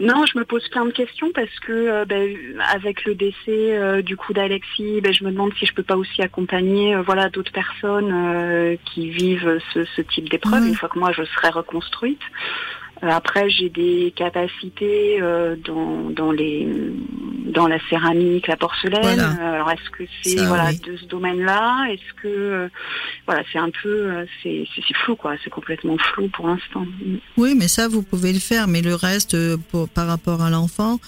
[0.00, 2.36] Non, je me pose plein de questions parce que euh, ben,
[2.72, 5.96] avec le décès euh, du coup d'Alexis, ben, je me demande si je peux pas
[5.96, 10.88] aussi accompagner euh, voilà d'autres personnes euh, qui vivent ce, ce type d'épreuve une fois
[10.88, 12.20] que moi je serai reconstruite.
[13.10, 16.66] Après, j'ai des capacités euh, dans, dans les
[17.46, 19.00] dans la céramique, la porcelaine.
[19.02, 19.30] Voilà.
[19.40, 20.78] Euh, Alors, est-ce que c'est Ça, voilà oui.
[20.80, 21.86] de ce domaine-là?
[21.90, 22.68] Est-ce que euh,
[23.26, 24.10] voilà, c'est un peu
[24.42, 25.34] c'est c'est c'est flou quoi.
[25.44, 26.84] C'est complètement flou pour l'instant.
[27.36, 28.66] Oui, mais ça, vous pouvez le faire.
[28.68, 29.36] Mais le reste,
[29.70, 30.98] pour, par rapport à l'enfant,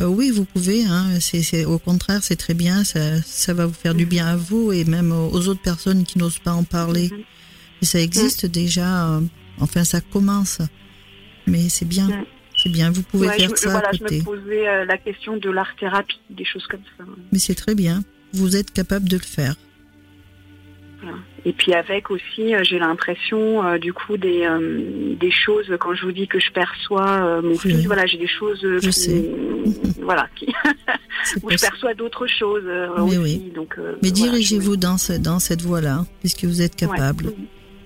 [0.00, 0.84] euh, oui, vous pouvez.
[0.84, 2.84] Hein, c'est, c'est- au contraire, c'est très bien.
[2.84, 6.18] Ça, ça va vous faire du bien à vous et même aux, autres personnes qui
[6.18, 7.10] n'osent pas en parler.
[7.82, 9.08] Et ça existe déjà.
[9.16, 9.20] euh,
[9.60, 10.60] enfin, ça commence.
[11.48, 12.06] Mais c'est bien.
[12.08, 12.24] Mhm.
[12.62, 12.90] C'est bien.
[12.90, 15.50] Vous pouvez Ouais, faire je, ça voilà, à je me posais euh, la question de
[15.50, 17.04] l'art thérapie, des choses comme ça.
[17.32, 18.02] Mais c'est très bien.
[18.32, 19.54] Vous êtes capable de le faire.
[21.00, 21.16] Voilà.
[21.44, 25.94] Et puis avec aussi, euh, j'ai l'impression euh, du coup des euh, des choses quand
[25.94, 29.24] je vous dis que je perçois mon fils, voilà, j'ai des choses Je sais.
[30.02, 30.46] voilà, qui,
[31.24, 33.18] C'est où je perçois d'autres choses Mais aussi.
[33.18, 33.52] oui.
[33.54, 36.88] Donc, Mais voilà, dirigez-vous dans, ce- dans cette voie-là, puisque vous êtes ouais.
[36.88, 37.32] capable.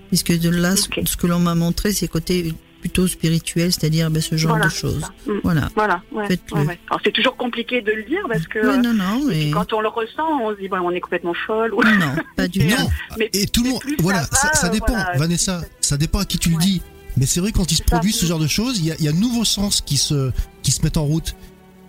[0.07, 4.35] Puisque de là, ce que l'on m'a montré, c'est côté plutôt spirituel, c'est-à-dire ben, ce
[4.35, 5.05] genre Voilà, de choses.
[5.25, 5.31] Mm.
[5.41, 5.69] Voilà.
[5.73, 6.57] Voilà, ouais, Faites-le.
[6.59, 6.79] ouais, ouais.
[6.89, 9.51] Alors c'est toujours compliqué de le dire parce que euh, non, non, et puis mais
[9.51, 11.73] quand on le ressent, on se dit bon, on est complètement folle.
[11.73, 11.81] Ou...
[11.81, 12.75] non, pas du tout.
[13.17, 15.95] Mais- et tout le monde, voilà, ça ça, va, ça euh, dépend, voilà, Vanessa, ça
[15.95, 16.81] dépend à qui tu le dis.
[17.15, 17.85] Mais c'est vrai, quand il se ça.
[17.85, 19.95] produit ce genre de choses, il y a, il y a de nouveaux sens qui
[19.95, 21.35] se, qui se mettent en route.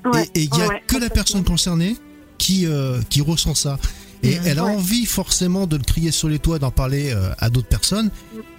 [0.05, 1.97] Ouais, et il y a ouais, que la personne concernée
[2.39, 3.79] qui, euh, qui ressent ça.
[4.23, 4.41] Et Ouais.
[4.47, 4.71] elle a Ouais.
[4.71, 8.11] envie forcément de le crier sur les toits, d'en parler euh, à d'autres personnes.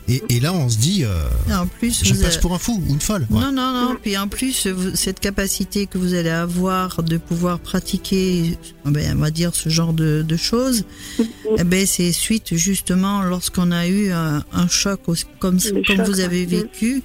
[0.07, 2.53] Et, et là, on se dit, euh, Et en plus, je vous passe a- pour
[2.53, 3.25] un fou ou une folle.
[3.31, 3.39] Ouais.
[3.39, 3.95] Non, non, non.
[3.99, 9.21] Puis en plus, vous- cette capacité que vous allez avoir de pouvoir pratiquer, ben, on
[9.21, 10.83] va dire, ce genre de, de choses,
[11.57, 15.01] eh ben, c'est suite justement lorsqu'on a eu un, un choc
[15.39, 16.45] comme, Le comme choc, vous avez ouais.
[16.45, 17.01] vécu,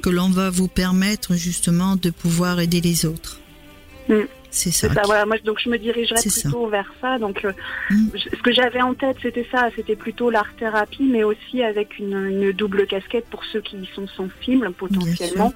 [0.00, 3.40] que l'on va vous permettre justement de pouvoir aider les autres.
[4.08, 4.14] Mm.
[4.56, 4.86] C'est ça.
[5.04, 5.26] Voilà.
[5.26, 6.42] Moi, donc je me dirigerais ça.
[6.48, 7.18] plutôt vers ça.
[7.18, 7.52] Donc, euh,
[7.90, 8.06] Mm.
[8.16, 9.68] ce que j'avais en tête, c'était ça.
[9.74, 13.88] C'était plutôt l'art thérapie, mais aussi avec une, une double casquette pour ceux qui y
[13.96, 15.52] sont sensibles potentiellement.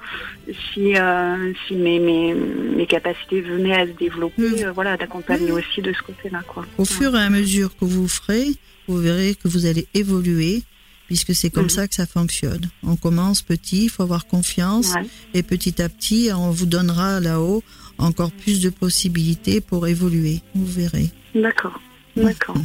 [0.73, 4.63] Si, euh, si mes, mes, mes capacités venaient à se développer, Mm.
[4.65, 5.55] euh, voilà, d'accompagner Mm.
[5.55, 6.65] aussi de ce côté-là, quoi.
[6.77, 8.47] Au fur et à mesure que vous ferez,
[8.87, 10.63] vous verrez que vous allez évoluer,
[11.07, 12.69] puisque c'est comme ça que ça fonctionne.
[12.83, 14.93] On commence petit, il faut avoir confiance.
[14.93, 15.05] Ouais.
[15.33, 17.63] Et petit à petit, on vous donnera là-haut
[17.99, 20.41] encore plus de possibilités pour évoluer.
[20.55, 21.09] Vous verrez.
[21.35, 21.79] D'accord.
[22.15, 22.57] D'accord.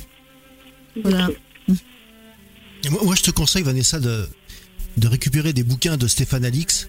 [1.02, 1.28] Voilà.
[1.68, 1.76] Ok.
[2.84, 4.26] Et Moi, moi, je te conseille, Vanessa, de,
[4.96, 6.88] de récupérer des bouquins de Stéphane Alix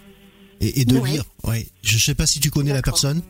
[0.62, 1.12] et, et de Ouais.
[1.12, 1.24] lire.
[1.44, 1.68] Ouais.
[1.84, 3.22] Je sais pas si tu connais la personne.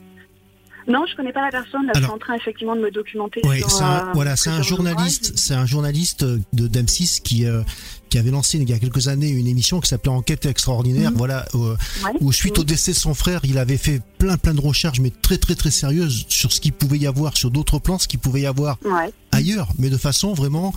[0.87, 1.85] Non, je connais pas la personne.
[1.87, 3.41] Là, je suis en train effectivement de me documenter.
[3.43, 7.45] Ouais, sur, c'est un, euh, voilà, c'est un journaliste, c'est un journaliste de d'M6 qui
[7.45, 7.63] euh,
[8.09, 11.11] qui avait lancé il y a quelques années une émission qui s'appelait Enquête extraordinaire.
[11.11, 11.17] Mhm.
[11.17, 12.11] Voilà, euh, Ouais.
[12.21, 15.09] où suite au décès de son frère, il avait fait plein plein de recherches, mais
[15.09, 18.19] très très très sérieuses sur ce qu'il pouvait y avoir sur d'autres plans, ce qu'il
[18.19, 19.11] pouvait y avoir Ouais.
[19.31, 20.73] ailleurs, mais de façon vraiment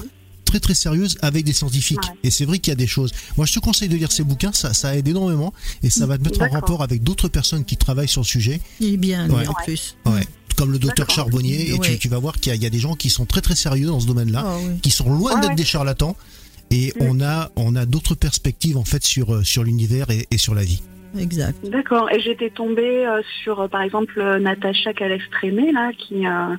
[0.48, 2.02] très très sérieuse avec des scientifiques.
[2.02, 2.18] Ouais.
[2.24, 3.12] Et c'est vrai qu'il y a des choses.
[3.36, 6.16] Moi, je te conseille de lire ces bouquins, ça, ça aide énormément et ça va
[6.18, 9.28] te mettre en rapport avec d'autres personnes qui travaillent sur le sujet, Il est bien,
[9.30, 9.46] Ouais.
[9.46, 9.96] en plus.
[10.06, 10.26] ouais.
[10.56, 11.08] comme le docteur.
[11.08, 11.68] Charbonnier.
[11.70, 11.92] Et Ouais.
[11.92, 13.40] tu, tu vas voir qu'il y, a- il y a des gens qui sont très
[13.40, 14.80] très sérieux dans ce domaine-là, Ah oui.
[14.80, 15.54] qui sont loin Ouais, d'être ouais.
[15.56, 16.16] des charlatans.
[16.72, 17.02] Et Mm.
[17.08, 20.54] on a on a d'autres perspectives en fait sur euh, sur l'univers et, et sur
[20.56, 20.82] la vie.
[21.18, 21.56] Exact.
[21.64, 22.10] D'accord.
[22.12, 26.56] Et j'étais tombée euh, sur, euh, par exemple, euh, Natacha Calestrémé, là, qui euh,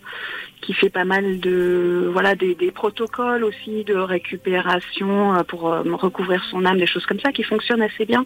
[0.62, 6.66] qui fait pas mal de, voilà, des, des protocoles aussi de récupération pour recouvrir son
[6.66, 8.26] âme, des choses comme ça, qui fonctionnent assez bien,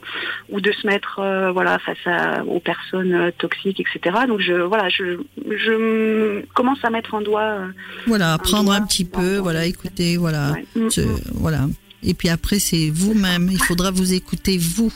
[0.49, 1.21] ou de se mettre,
[1.53, 4.25] voilà, face à, aux personnes toxiques, etc.
[4.27, 7.59] Donc je, voilà, je, je commence à mettre un doigt.
[8.07, 10.53] Voilà, apprendre doigt un petit peu, voilà, écoutez, voilà.
[10.53, 10.65] ouais.
[10.75, 11.19] Mm, Ce- mm.
[11.35, 11.59] voilà.
[12.01, 13.47] Et puis après, c'est vous-même.
[13.51, 14.91] Il faudra vous écouter, vous,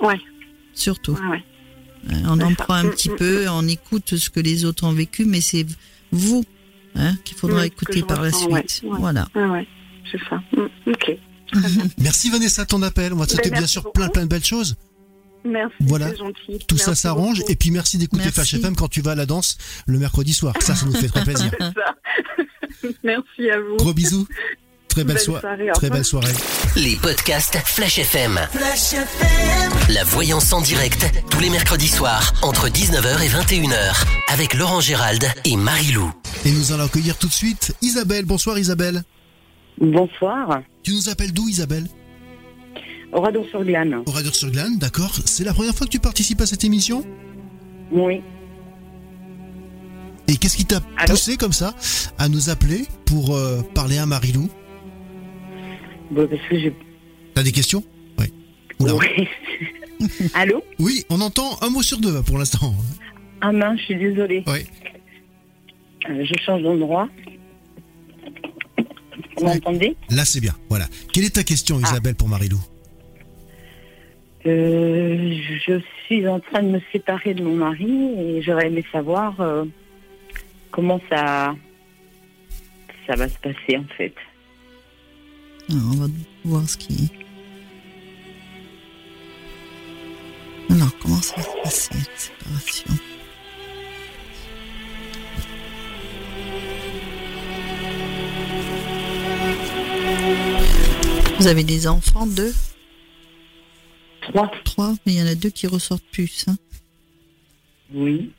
[0.00, 0.18] Ouais,
[0.80, 1.12] surtout.
[1.12, 1.44] ouais, ouais.
[2.10, 2.54] Hein, On en ça.
[2.56, 5.40] prend un Mm, petit mm, peu, on écoute ce que les autres ont vécu, mais
[5.42, 5.66] c'est
[6.12, 6.44] vous
[6.96, 8.90] hein, qu'il faudra Mm, écouter par la ressens, ouais, suite.
[8.90, 8.98] ouais.
[8.98, 9.28] Voilà.
[9.34, 9.66] Ouais, ouais.
[10.10, 10.42] C'est ça.
[10.56, 11.12] Mm, Ok.
[11.98, 13.12] Merci Vanessa ton appel.
[13.12, 13.92] On va te Ben, souhaiter bien merci sûr beaucoup.
[13.94, 14.76] plein plein de belles choses.
[15.44, 15.74] Merci.
[15.80, 16.10] Voilà.
[16.10, 16.64] C'est gentil.
[16.68, 17.42] Tout ça s'arrange.
[17.48, 18.30] Et puis merci d'écouter.
[18.30, 20.54] Flash FM quand tu vas à la danse le mercredi soir.
[20.60, 21.50] Ça, ça nous fait très plaisir.
[23.04, 23.76] Merci à vous.
[23.76, 24.26] Gros bisous.
[24.90, 25.70] Très belle, Belle soirée.
[25.74, 26.32] Très belle soirée.
[26.76, 28.40] Les podcasts Flash FM.
[29.88, 35.24] La voyance en direct, tous les mercredis soirs, entre 19h et 21h, avec Laurent Gérald
[35.44, 36.10] et Marie-Lou.
[36.44, 38.24] Et nous allons accueillir tout de suite Isabelle.
[38.24, 39.02] Bonsoir Isabelle.
[39.80, 40.60] Bonsoir.
[40.82, 41.86] Tu nous appelles d'où Isabelle?
[43.12, 44.02] Au Radour-sur-Glane.
[44.06, 45.12] Au Radio sur Glane, d'accord.
[45.24, 47.04] C'est la première fois que tu participes à cette émission?
[47.92, 48.22] Oui.
[50.26, 51.74] Et qu'est-ce qui t'a poussé comme ça
[52.18, 54.48] à nous appeler pour euh, parler à Marilou
[56.14, 56.72] Parce que.
[57.34, 57.82] T'as des questions
[58.18, 58.26] Oui.
[58.80, 58.94] Oula.
[58.96, 59.28] Oui.
[60.34, 62.74] Allô Oui, on entend un mot sur deux pour l'instant.
[63.40, 64.42] Ah mince, je suis désolée.
[64.46, 64.66] Oui.
[66.08, 67.08] Euh, je change d'endroit.
[69.36, 69.54] Vous Ouais.
[69.54, 70.54] m'entendez Là, c'est bien.
[70.68, 70.86] Voilà.
[71.12, 71.88] Quelle est ta question, Ah.
[71.90, 72.58] Isabelle, pour Marilou
[74.46, 75.34] Euh,
[75.66, 79.64] Je suis en train de me séparer de mon mari et j'aurais aimé savoir euh,
[80.70, 81.54] comment ça
[83.06, 84.14] ça va se passer en fait.
[85.70, 86.06] Alors, on va
[86.44, 87.10] voir ce qui.
[90.70, 92.94] Alors, comment ça va se passer, la séparation?
[101.38, 102.52] Vous avez des enfants, deux,
[104.20, 106.44] Trois trois, mais il y en a deux qui ressortent plus.
[106.48, 106.56] hein?
[107.94, 108.30] Oui.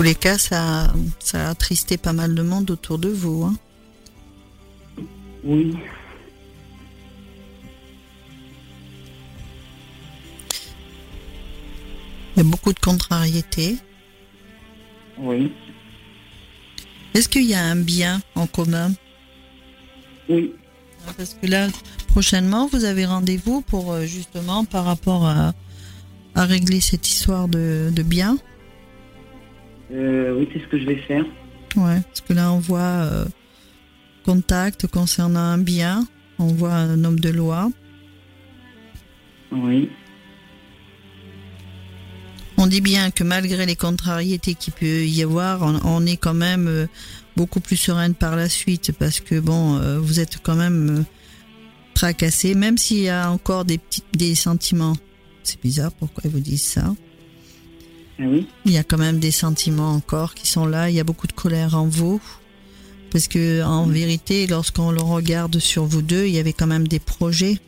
[0.00, 3.44] Tous les cas, ça, ça a attristé pas mal de monde autour de vous.
[3.44, 3.54] hein.
[5.44, 5.76] Oui.
[12.34, 13.76] Il y a beaucoup de contrariétés.
[15.18, 15.52] Oui.
[17.12, 18.92] Est-ce qu'il y a un bien en commun?
[20.30, 20.54] Oui.
[21.18, 21.68] Parce que là,
[22.06, 25.52] prochainement, vous avez rendez-vous pour euh, justement par rapport à,
[26.34, 28.38] à régler cette histoire de, de bien.
[29.92, 31.24] Euh, oui, c'est ce que je vais faire.
[31.76, 33.24] Ouais, parce que là, on voit euh,
[34.24, 36.06] contact concernant un bien.
[36.38, 37.70] On voit un homme de loi.
[39.52, 39.90] Oui.
[42.56, 46.68] On dit bien que malgré les contrariétés qu'il peut y avoir, on, est quand même
[46.68, 46.86] euh,
[47.36, 51.04] beaucoup plus sereine par la suite parce que bon, euh, vous êtes quand même
[51.94, 54.96] tracassé, même s'il y a encore des petits des sentiments.
[55.42, 56.94] C'est bizarre, pourquoi ils vous disent ça
[58.26, 58.46] oui.
[58.64, 60.90] Il y a quand même des sentiments encore qui sont là.
[60.90, 62.20] Il y a beaucoup de colère en vous.
[63.10, 66.86] Parce que, en vérité, lorsqu'on le regarde sur vous deux, il y avait quand même
[66.86, 67.58] des projets.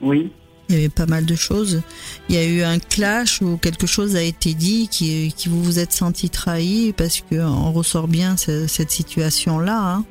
[0.00, 0.30] Oui.
[0.68, 1.82] Il y avait pas mal de choses.
[2.28, 5.62] Il y a eu un clash où quelque chose a été dit qui, qui vous
[5.62, 9.96] vous êtes senti trahi parce que on ressort bien cette situation-là.
[9.96, 10.04] Hein.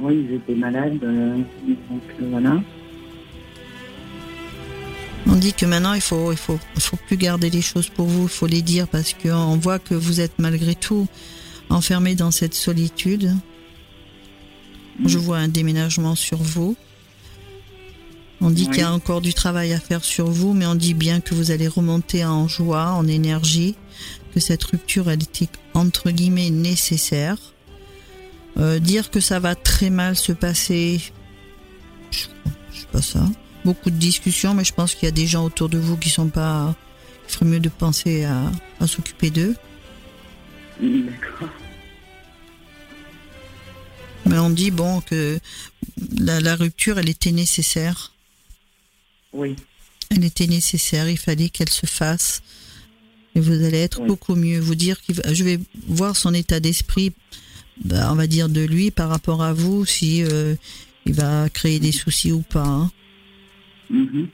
[0.00, 1.36] Oui, ils étaient malades, euh,
[1.66, 2.60] donc euh, voilà.
[5.28, 8.06] On dit que maintenant il faut, il faut, il faut plus garder les choses pour
[8.06, 11.06] vous, il faut les dire parce qu'on voit que vous êtes malgré tout
[11.68, 13.36] enfermé dans cette solitude.
[15.04, 16.76] Je vois un déménagement sur vous.
[18.40, 20.94] On dit qu'il y a encore du travail à faire sur vous, mais on dit
[20.94, 23.74] bien que vous allez remonter en joie, en énergie,
[24.32, 27.36] que cette rupture elle était entre guillemets nécessaire.
[28.58, 31.00] Euh, dire que ça va très mal se passer,
[32.10, 33.28] je sais pas ça.
[33.64, 36.10] Beaucoup de discussions, mais je pense qu'il y a des gens autour de vous qui
[36.10, 36.74] sont pas.
[37.28, 38.50] Il ferait mieux de penser à,
[38.80, 39.54] à s'occuper d'eux.
[40.80, 41.50] D'accord.
[44.26, 45.38] Mais on dit bon que
[46.18, 48.12] la, la, rupture, elle était nécessaire.
[49.32, 49.56] Oui.
[50.10, 52.42] Elle était nécessaire, il fallait qu'elle se fasse.
[53.34, 54.58] Et vous allez être beaucoup mieux.
[54.58, 57.12] Vous dire que je vais voir son état d'esprit,
[57.84, 60.54] bah, on va dire de lui par rapport à vous, si euh,
[61.06, 62.64] il va créer des soucis ou pas.
[62.64, 62.90] Hein.
[63.90, 64.26] Mm-hmm.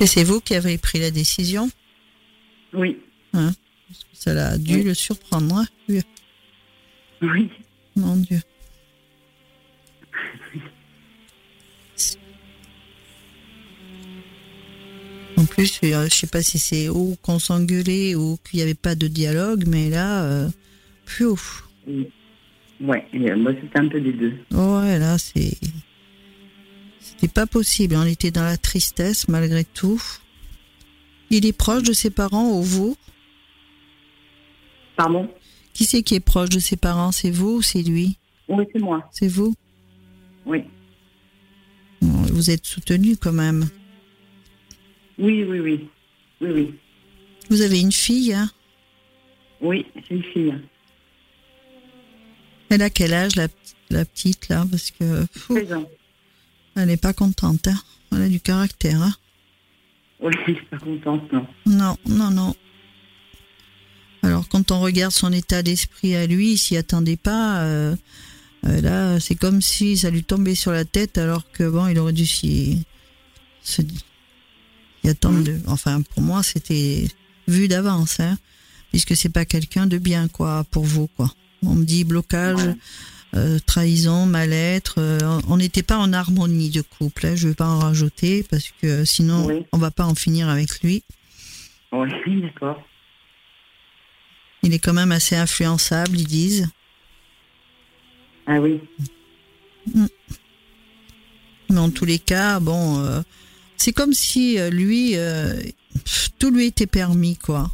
[0.00, 1.70] Et c'est vous qui avez pris la décision
[2.72, 2.98] Oui.
[3.32, 3.52] Hein
[4.12, 5.56] Ça l'a dû le surprendre.
[5.56, 5.66] Hein
[7.20, 7.50] oui.
[7.96, 8.40] Mon Dieu.
[15.36, 18.74] En plus, euh, je sais pas si c'est ou qu'on s'engueulait ou qu'il n'y avait
[18.74, 20.48] pas de dialogue, mais là, euh,
[21.06, 21.67] plus ouf.
[22.80, 24.34] Ouais, euh, moi c'était un peu des deux.
[24.52, 25.56] Ouais, là c'est.
[27.00, 30.02] C'était pas possible, on était dans la tristesse malgré tout.
[31.30, 32.96] Il est proche de ses parents ou vous?
[34.96, 35.28] Pardon?
[35.74, 37.12] Qui c'est qui est proche de ses parents?
[37.12, 38.16] C'est vous ou c'est lui?
[38.48, 39.08] Oui, c'est moi.
[39.12, 39.54] C'est vous?
[40.46, 40.64] Oui.
[42.00, 43.68] Vous êtes soutenu quand même.
[45.18, 45.88] Oui, oui, oui.
[46.40, 46.74] Oui, oui.
[47.50, 48.50] Vous avez une fille, hein?
[49.60, 50.54] Oui, c'est une fille.
[52.70, 53.48] Elle a quel âge, la,
[53.90, 54.64] la petite, là?
[54.70, 55.26] Parce que.
[56.76, 57.78] Elle n'est pas contente, hein
[58.12, 59.14] Elle a du caractère, hein
[60.20, 60.34] Oui,
[60.70, 61.46] pas contente, non.
[61.66, 62.54] Non, non, non.
[64.22, 67.62] Alors, quand on regarde son état d'esprit à lui, il s'y attendait pas.
[67.62, 67.96] Euh,
[68.66, 71.98] euh, là, c'est comme si ça lui tombait sur la tête, alors que bon, il
[71.98, 72.84] aurait dû s'y.
[73.62, 73.82] se
[75.04, 75.42] y attendre.
[75.44, 77.08] De, enfin, pour moi, c'était
[77.46, 78.38] vu d'avance, hein,
[78.90, 81.32] puisque c'est pas quelqu'un de bien, quoi, pour vous, quoi.
[81.64, 82.74] On me dit blocage,
[83.34, 84.96] euh, trahison, mal-être.
[84.98, 87.26] Euh, on n'était pas en harmonie de couple.
[87.26, 89.66] Hein, je ne vais pas en rajouter parce que sinon Oui.
[89.72, 91.02] on va pas en finir avec lui.
[91.92, 92.08] Oui,
[92.42, 92.82] d'accord.
[94.62, 96.68] Il est quand même assez influençable, ils disent.
[98.46, 98.80] Ah oui.
[101.70, 103.20] Mais en tous les cas, bon, euh,
[103.76, 105.60] c'est comme si euh, lui, euh,
[106.38, 107.70] tout lui était permis, quoi.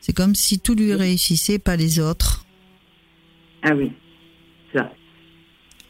[0.00, 2.44] C'est comme si tout lui réussissait, pas les autres.
[3.62, 3.92] Ah oui.
[4.74, 4.92] Ça.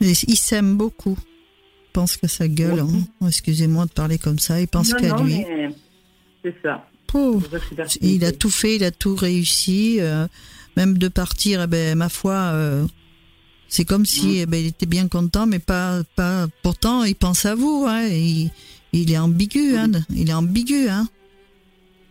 [0.01, 1.16] Il s'aime beaucoup.
[1.20, 2.81] Il pense que sa gueule.
[2.81, 2.89] hein.
[3.20, 4.61] Oh, Excusez-moi de parler comme ça.
[4.61, 5.45] Il pense qu'à lui.
[6.43, 6.89] c'est ça.
[8.01, 9.99] Il a tout fait, il a tout réussi.
[10.01, 10.27] euh,
[10.77, 12.87] même de partir, eh ben, ma foi, euh,
[13.68, 16.47] c'est comme si eh ben, il était bien content, mais pas, pas.
[16.62, 17.85] Pourtant, il pense à vous.
[17.87, 18.51] Hein, il,
[18.95, 19.77] il est ambigu.
[19.77, 20.89] Hein, il est ambigu.
[20.89, 21.07] Hein.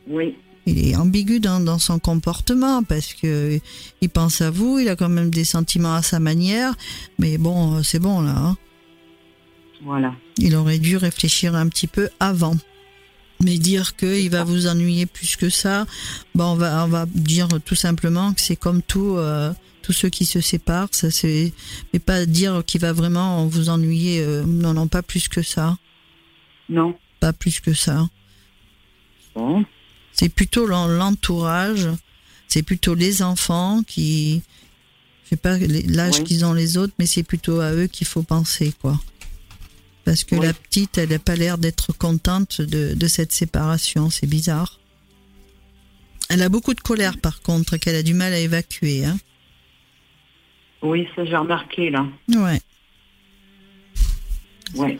[0.07, 0.35] Oui.
[0.67, 3.59] Il est ambigu dans, dans son comportement parce que
[4.01, 4.79] il pense à vous.
[4.79, 6.73] Il a quand même des sentiments à sa manière.
[7.19, 8.35] Mais bon, c'est bon là.
[8.37, 8.57] hein.
[9.83, 10.13] Voilà.
[10.37, 12.55] Il aurait dû réfléchir un petit peu avant.
[13.43, 15.87] Mais dire qu'il va vous ennuyer plus que ça,
[16.35, 19.51] bon, on va, on va dire tout simplement que c'est comme tout, euh,
[19.81, 21.51] tous ceux qui se séparent, ça c'est,
[21.91, 25.75] mais pas dire qu'il va vraiment vous ennuyer, euh, non, non, pas plus que ça,
[26.69, 26.93] Non.
[27.19, 28.07] pas plus que ça.
[29.33, 29.65] Bon.
[30.13, 31.87] C'est plutôt l'en- l'entourage,
[32.47, 34.41] c'est plutôt les enfants qui,
[35.25, 36.23] je sais pas l'âge Oui.
[36.25, 38.99] qu'ils ont les autres, mais c'est plutôt à eux qu'il faut penser, quoi.
[40.03, 40.45] Parce que Oui.
[40.45, 44.79] la petite, elle n'a pas l'air d'être contente de, de cette séparation, c'est bizarre.
[46.29, 49.17] Elle a beaucoup de colère, par contre, qu'elle a du mal à évacuer, hein.
[50.81, 52.05] Oui, ça j'ai remarqué là.
[52.29, 52.59] Ouais.
[54.75, 54.99] Ouais.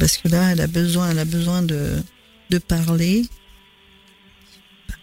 [0.00, 2.02] Parce que là, elle a besoin, elle a besoin de,
[2.50, 3.22] de parler.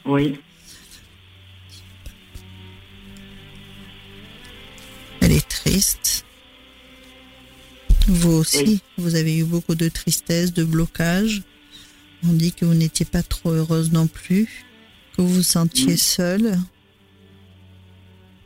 [0.06, 0.38] Oui.
[5.22, 6.26] Elle est triste.
[8.08, 8.82] Vous aussi, Oui.
[8.98, 11.41] vous avez eu beaucoup de tristesse, de blocage.
[12.28, 14.66] On dit que vous n'étiez pas trop heureuse non plus,
[15.16, 16.58] que vous vous sentiez seule.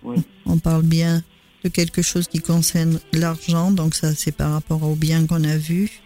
[0.04, 0.18] Oui.
[0.46, 1.24] On parle bien
[1.64, 5.58] de quelque chose qui concerne l'argent, donc ça c'est par rapport au bien qu'on a
[5.58, 6.02] vu.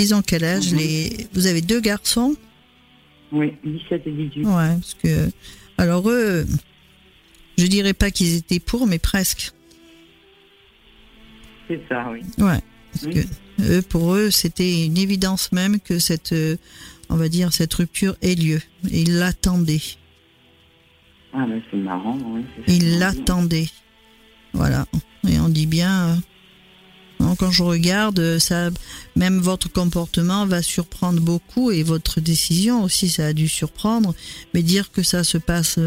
[0.00, 0.72] Ils ont quel âge?
[0.72, 0.78] Mhm.
[0.78, 2.34] les Vous avez deux garçons?
[3.32, 3.52] Oui.
[3.64, 4.44] 17 et 18.
[4.46, 5.30] Ouais, parce que
[5.78, 6.46] alors eux,
[7.58, 9.52] je dirais pas qu'ils étaient pour, mais presque.
[11.68, 12.20] C'est ça, oui.
[12.38, 12.58] Ouais.
[12.92, 13.14] Parce Oui.
[13.14, 16.56] que eux, pour eux, c'était une évidence même que cette, euh,
[17.08, 18.60] on va dire, cette rupture ait lieu.
[18.90, 19.80] Ils l'attendaient.
[21.32, 22.42] Ah, ben c'est marrant, oui.
[22.66, 23.68] Ils l'attendaient.
[24.52, 24.86] Voilà.
[25.28, 26.20] Et on dit bien.
[27.30, 28.70] Non, quand je regarde, ça,
[29.14, 34.16] même votre comportement va surprendre beaucoup et votre décision aussi, ça a dû surprendre.
[34.52, 35.78] Mais dire que ça se passe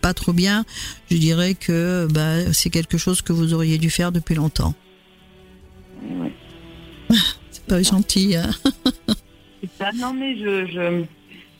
[0.00, 0.64] pas trop bien,
[1.10, 4.74] je dirais que bah, c'est quelque chose que vous auriez dû faire depuis longtemps.
[6.02, 6.32] Ouais.
[7.50, 8.36] C'est pas gentil.
[8.36, 8.50] Hein
[9.78, 9.90] ça.
[9.96, 11.04] Non, mais je, je,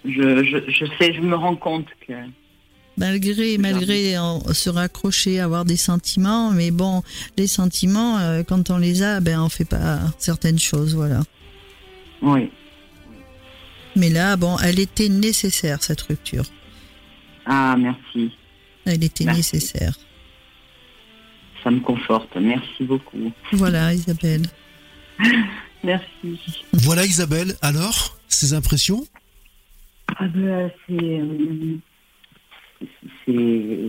[0.05, 2.13] je, je, je sais, je me rends compte que.
[2.99, 7.03] Malgré, malgré euh, se raccrocher, avoir des sentiments, mais bon,
[7.39, 11.23] les sentiments, euh, quand on les a, ben on fait pas certaines choses, voilà.
[12.21, 12.51] Oui.
[13.97, 16.45] Mais là, bon, elle était nécessaire cette rupture.
[17.47, 18.31] Ah, merci.
[18.85, 19.39] Elle était Merci.
[19.57, 19.95] nécessaire.
[21.65, 22.35] Ça me conforte.
[22.37, 23.33] Merci beaucoup.
[23.53, 24.43] Voilà, Isabelle.
[25.85, 26.39] Merci.
[26.73, 29.05] Voilà Isabelle, alors, ces impressions?
[30.19, 30.95] Ah ben, c'est.
[30.95, 31.77] euh,
[33.27, 33.87] C'est.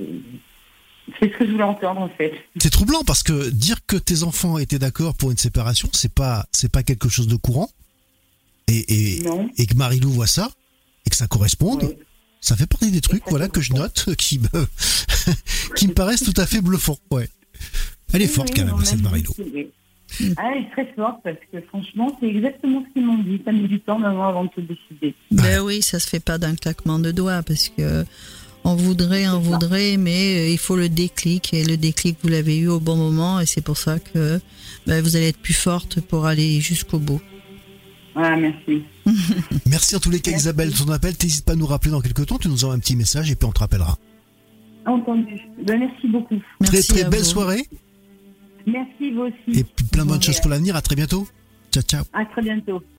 [1.20, 2.34] C'est ce que je voulais entendre, en fait.
[2.62, 6.46] C'est troublant parce que dire que tes enfants étaient d'accord pour une séparation, c'est pas
[6.52, 7.70] c'est pas quelque chose de courant.
[8.70, 9.20] Et,
[9.58, 10.50] et, que Marilou voit ça
[11.06, 11.98] et que ça corresponde, Oui.
[12.40, 14.48] ça fait partie des trucs voilà que je note qui me
[15.76, 16.98] qui me paraissent tout à fait bluffants.
[17.12, 17.28] Ouais.
[18.14, 19.02] Elle est forte Oui, quand même cette.
[20.20, 20.34] Mm.
[20.38, 23.42] Ah, elle est très forte parce que franchement, c'est exactement ce qu'ils m'ont dit.
[23.44, 25.16] Ça met du temps avant de se décider.
[25.32, 28.06] Ben oui, ça se fait pas d'un claquement de doigts parce que
[28.64, 32.58] on voudrait, on voudrait, mais euh, il faut le déclic et le déclic vous l'avez
[32.58, 34.40] eu au bon moment et c'est pour ça que
[34.88, 37.22] ben, vous allez être plus forte pour aller jusqu'au bout.
[38.16, 38.84] Voilà, merci.
[39.66, 40.44] Merci en tous les cas Merci.
[40.46, 41.18] Isabelle de ton appel.
[41.18, 42.38] T'hésites pas à nous rappeler dans quelques temps.
[42.38, 43.98] Tu nous envoies un petit message et puis on te rappellera.
[44.86, 45.40] Entendu.
[45.66, 46.40] Ben, merci beaucoup.
[46.62, 47.26] Merci très très à belle vous.
[47.26, 47.68] soirée
[48.68, 49.60] Merci, vous aussi.
[49.60, 50.76] et puis plein de bonnes choses pour l'avenir.
[50.76, 51.28] À très bientôt.
[51.72, 52.04] Ciao ciao.
[52.14, 52.84] À très bientôt.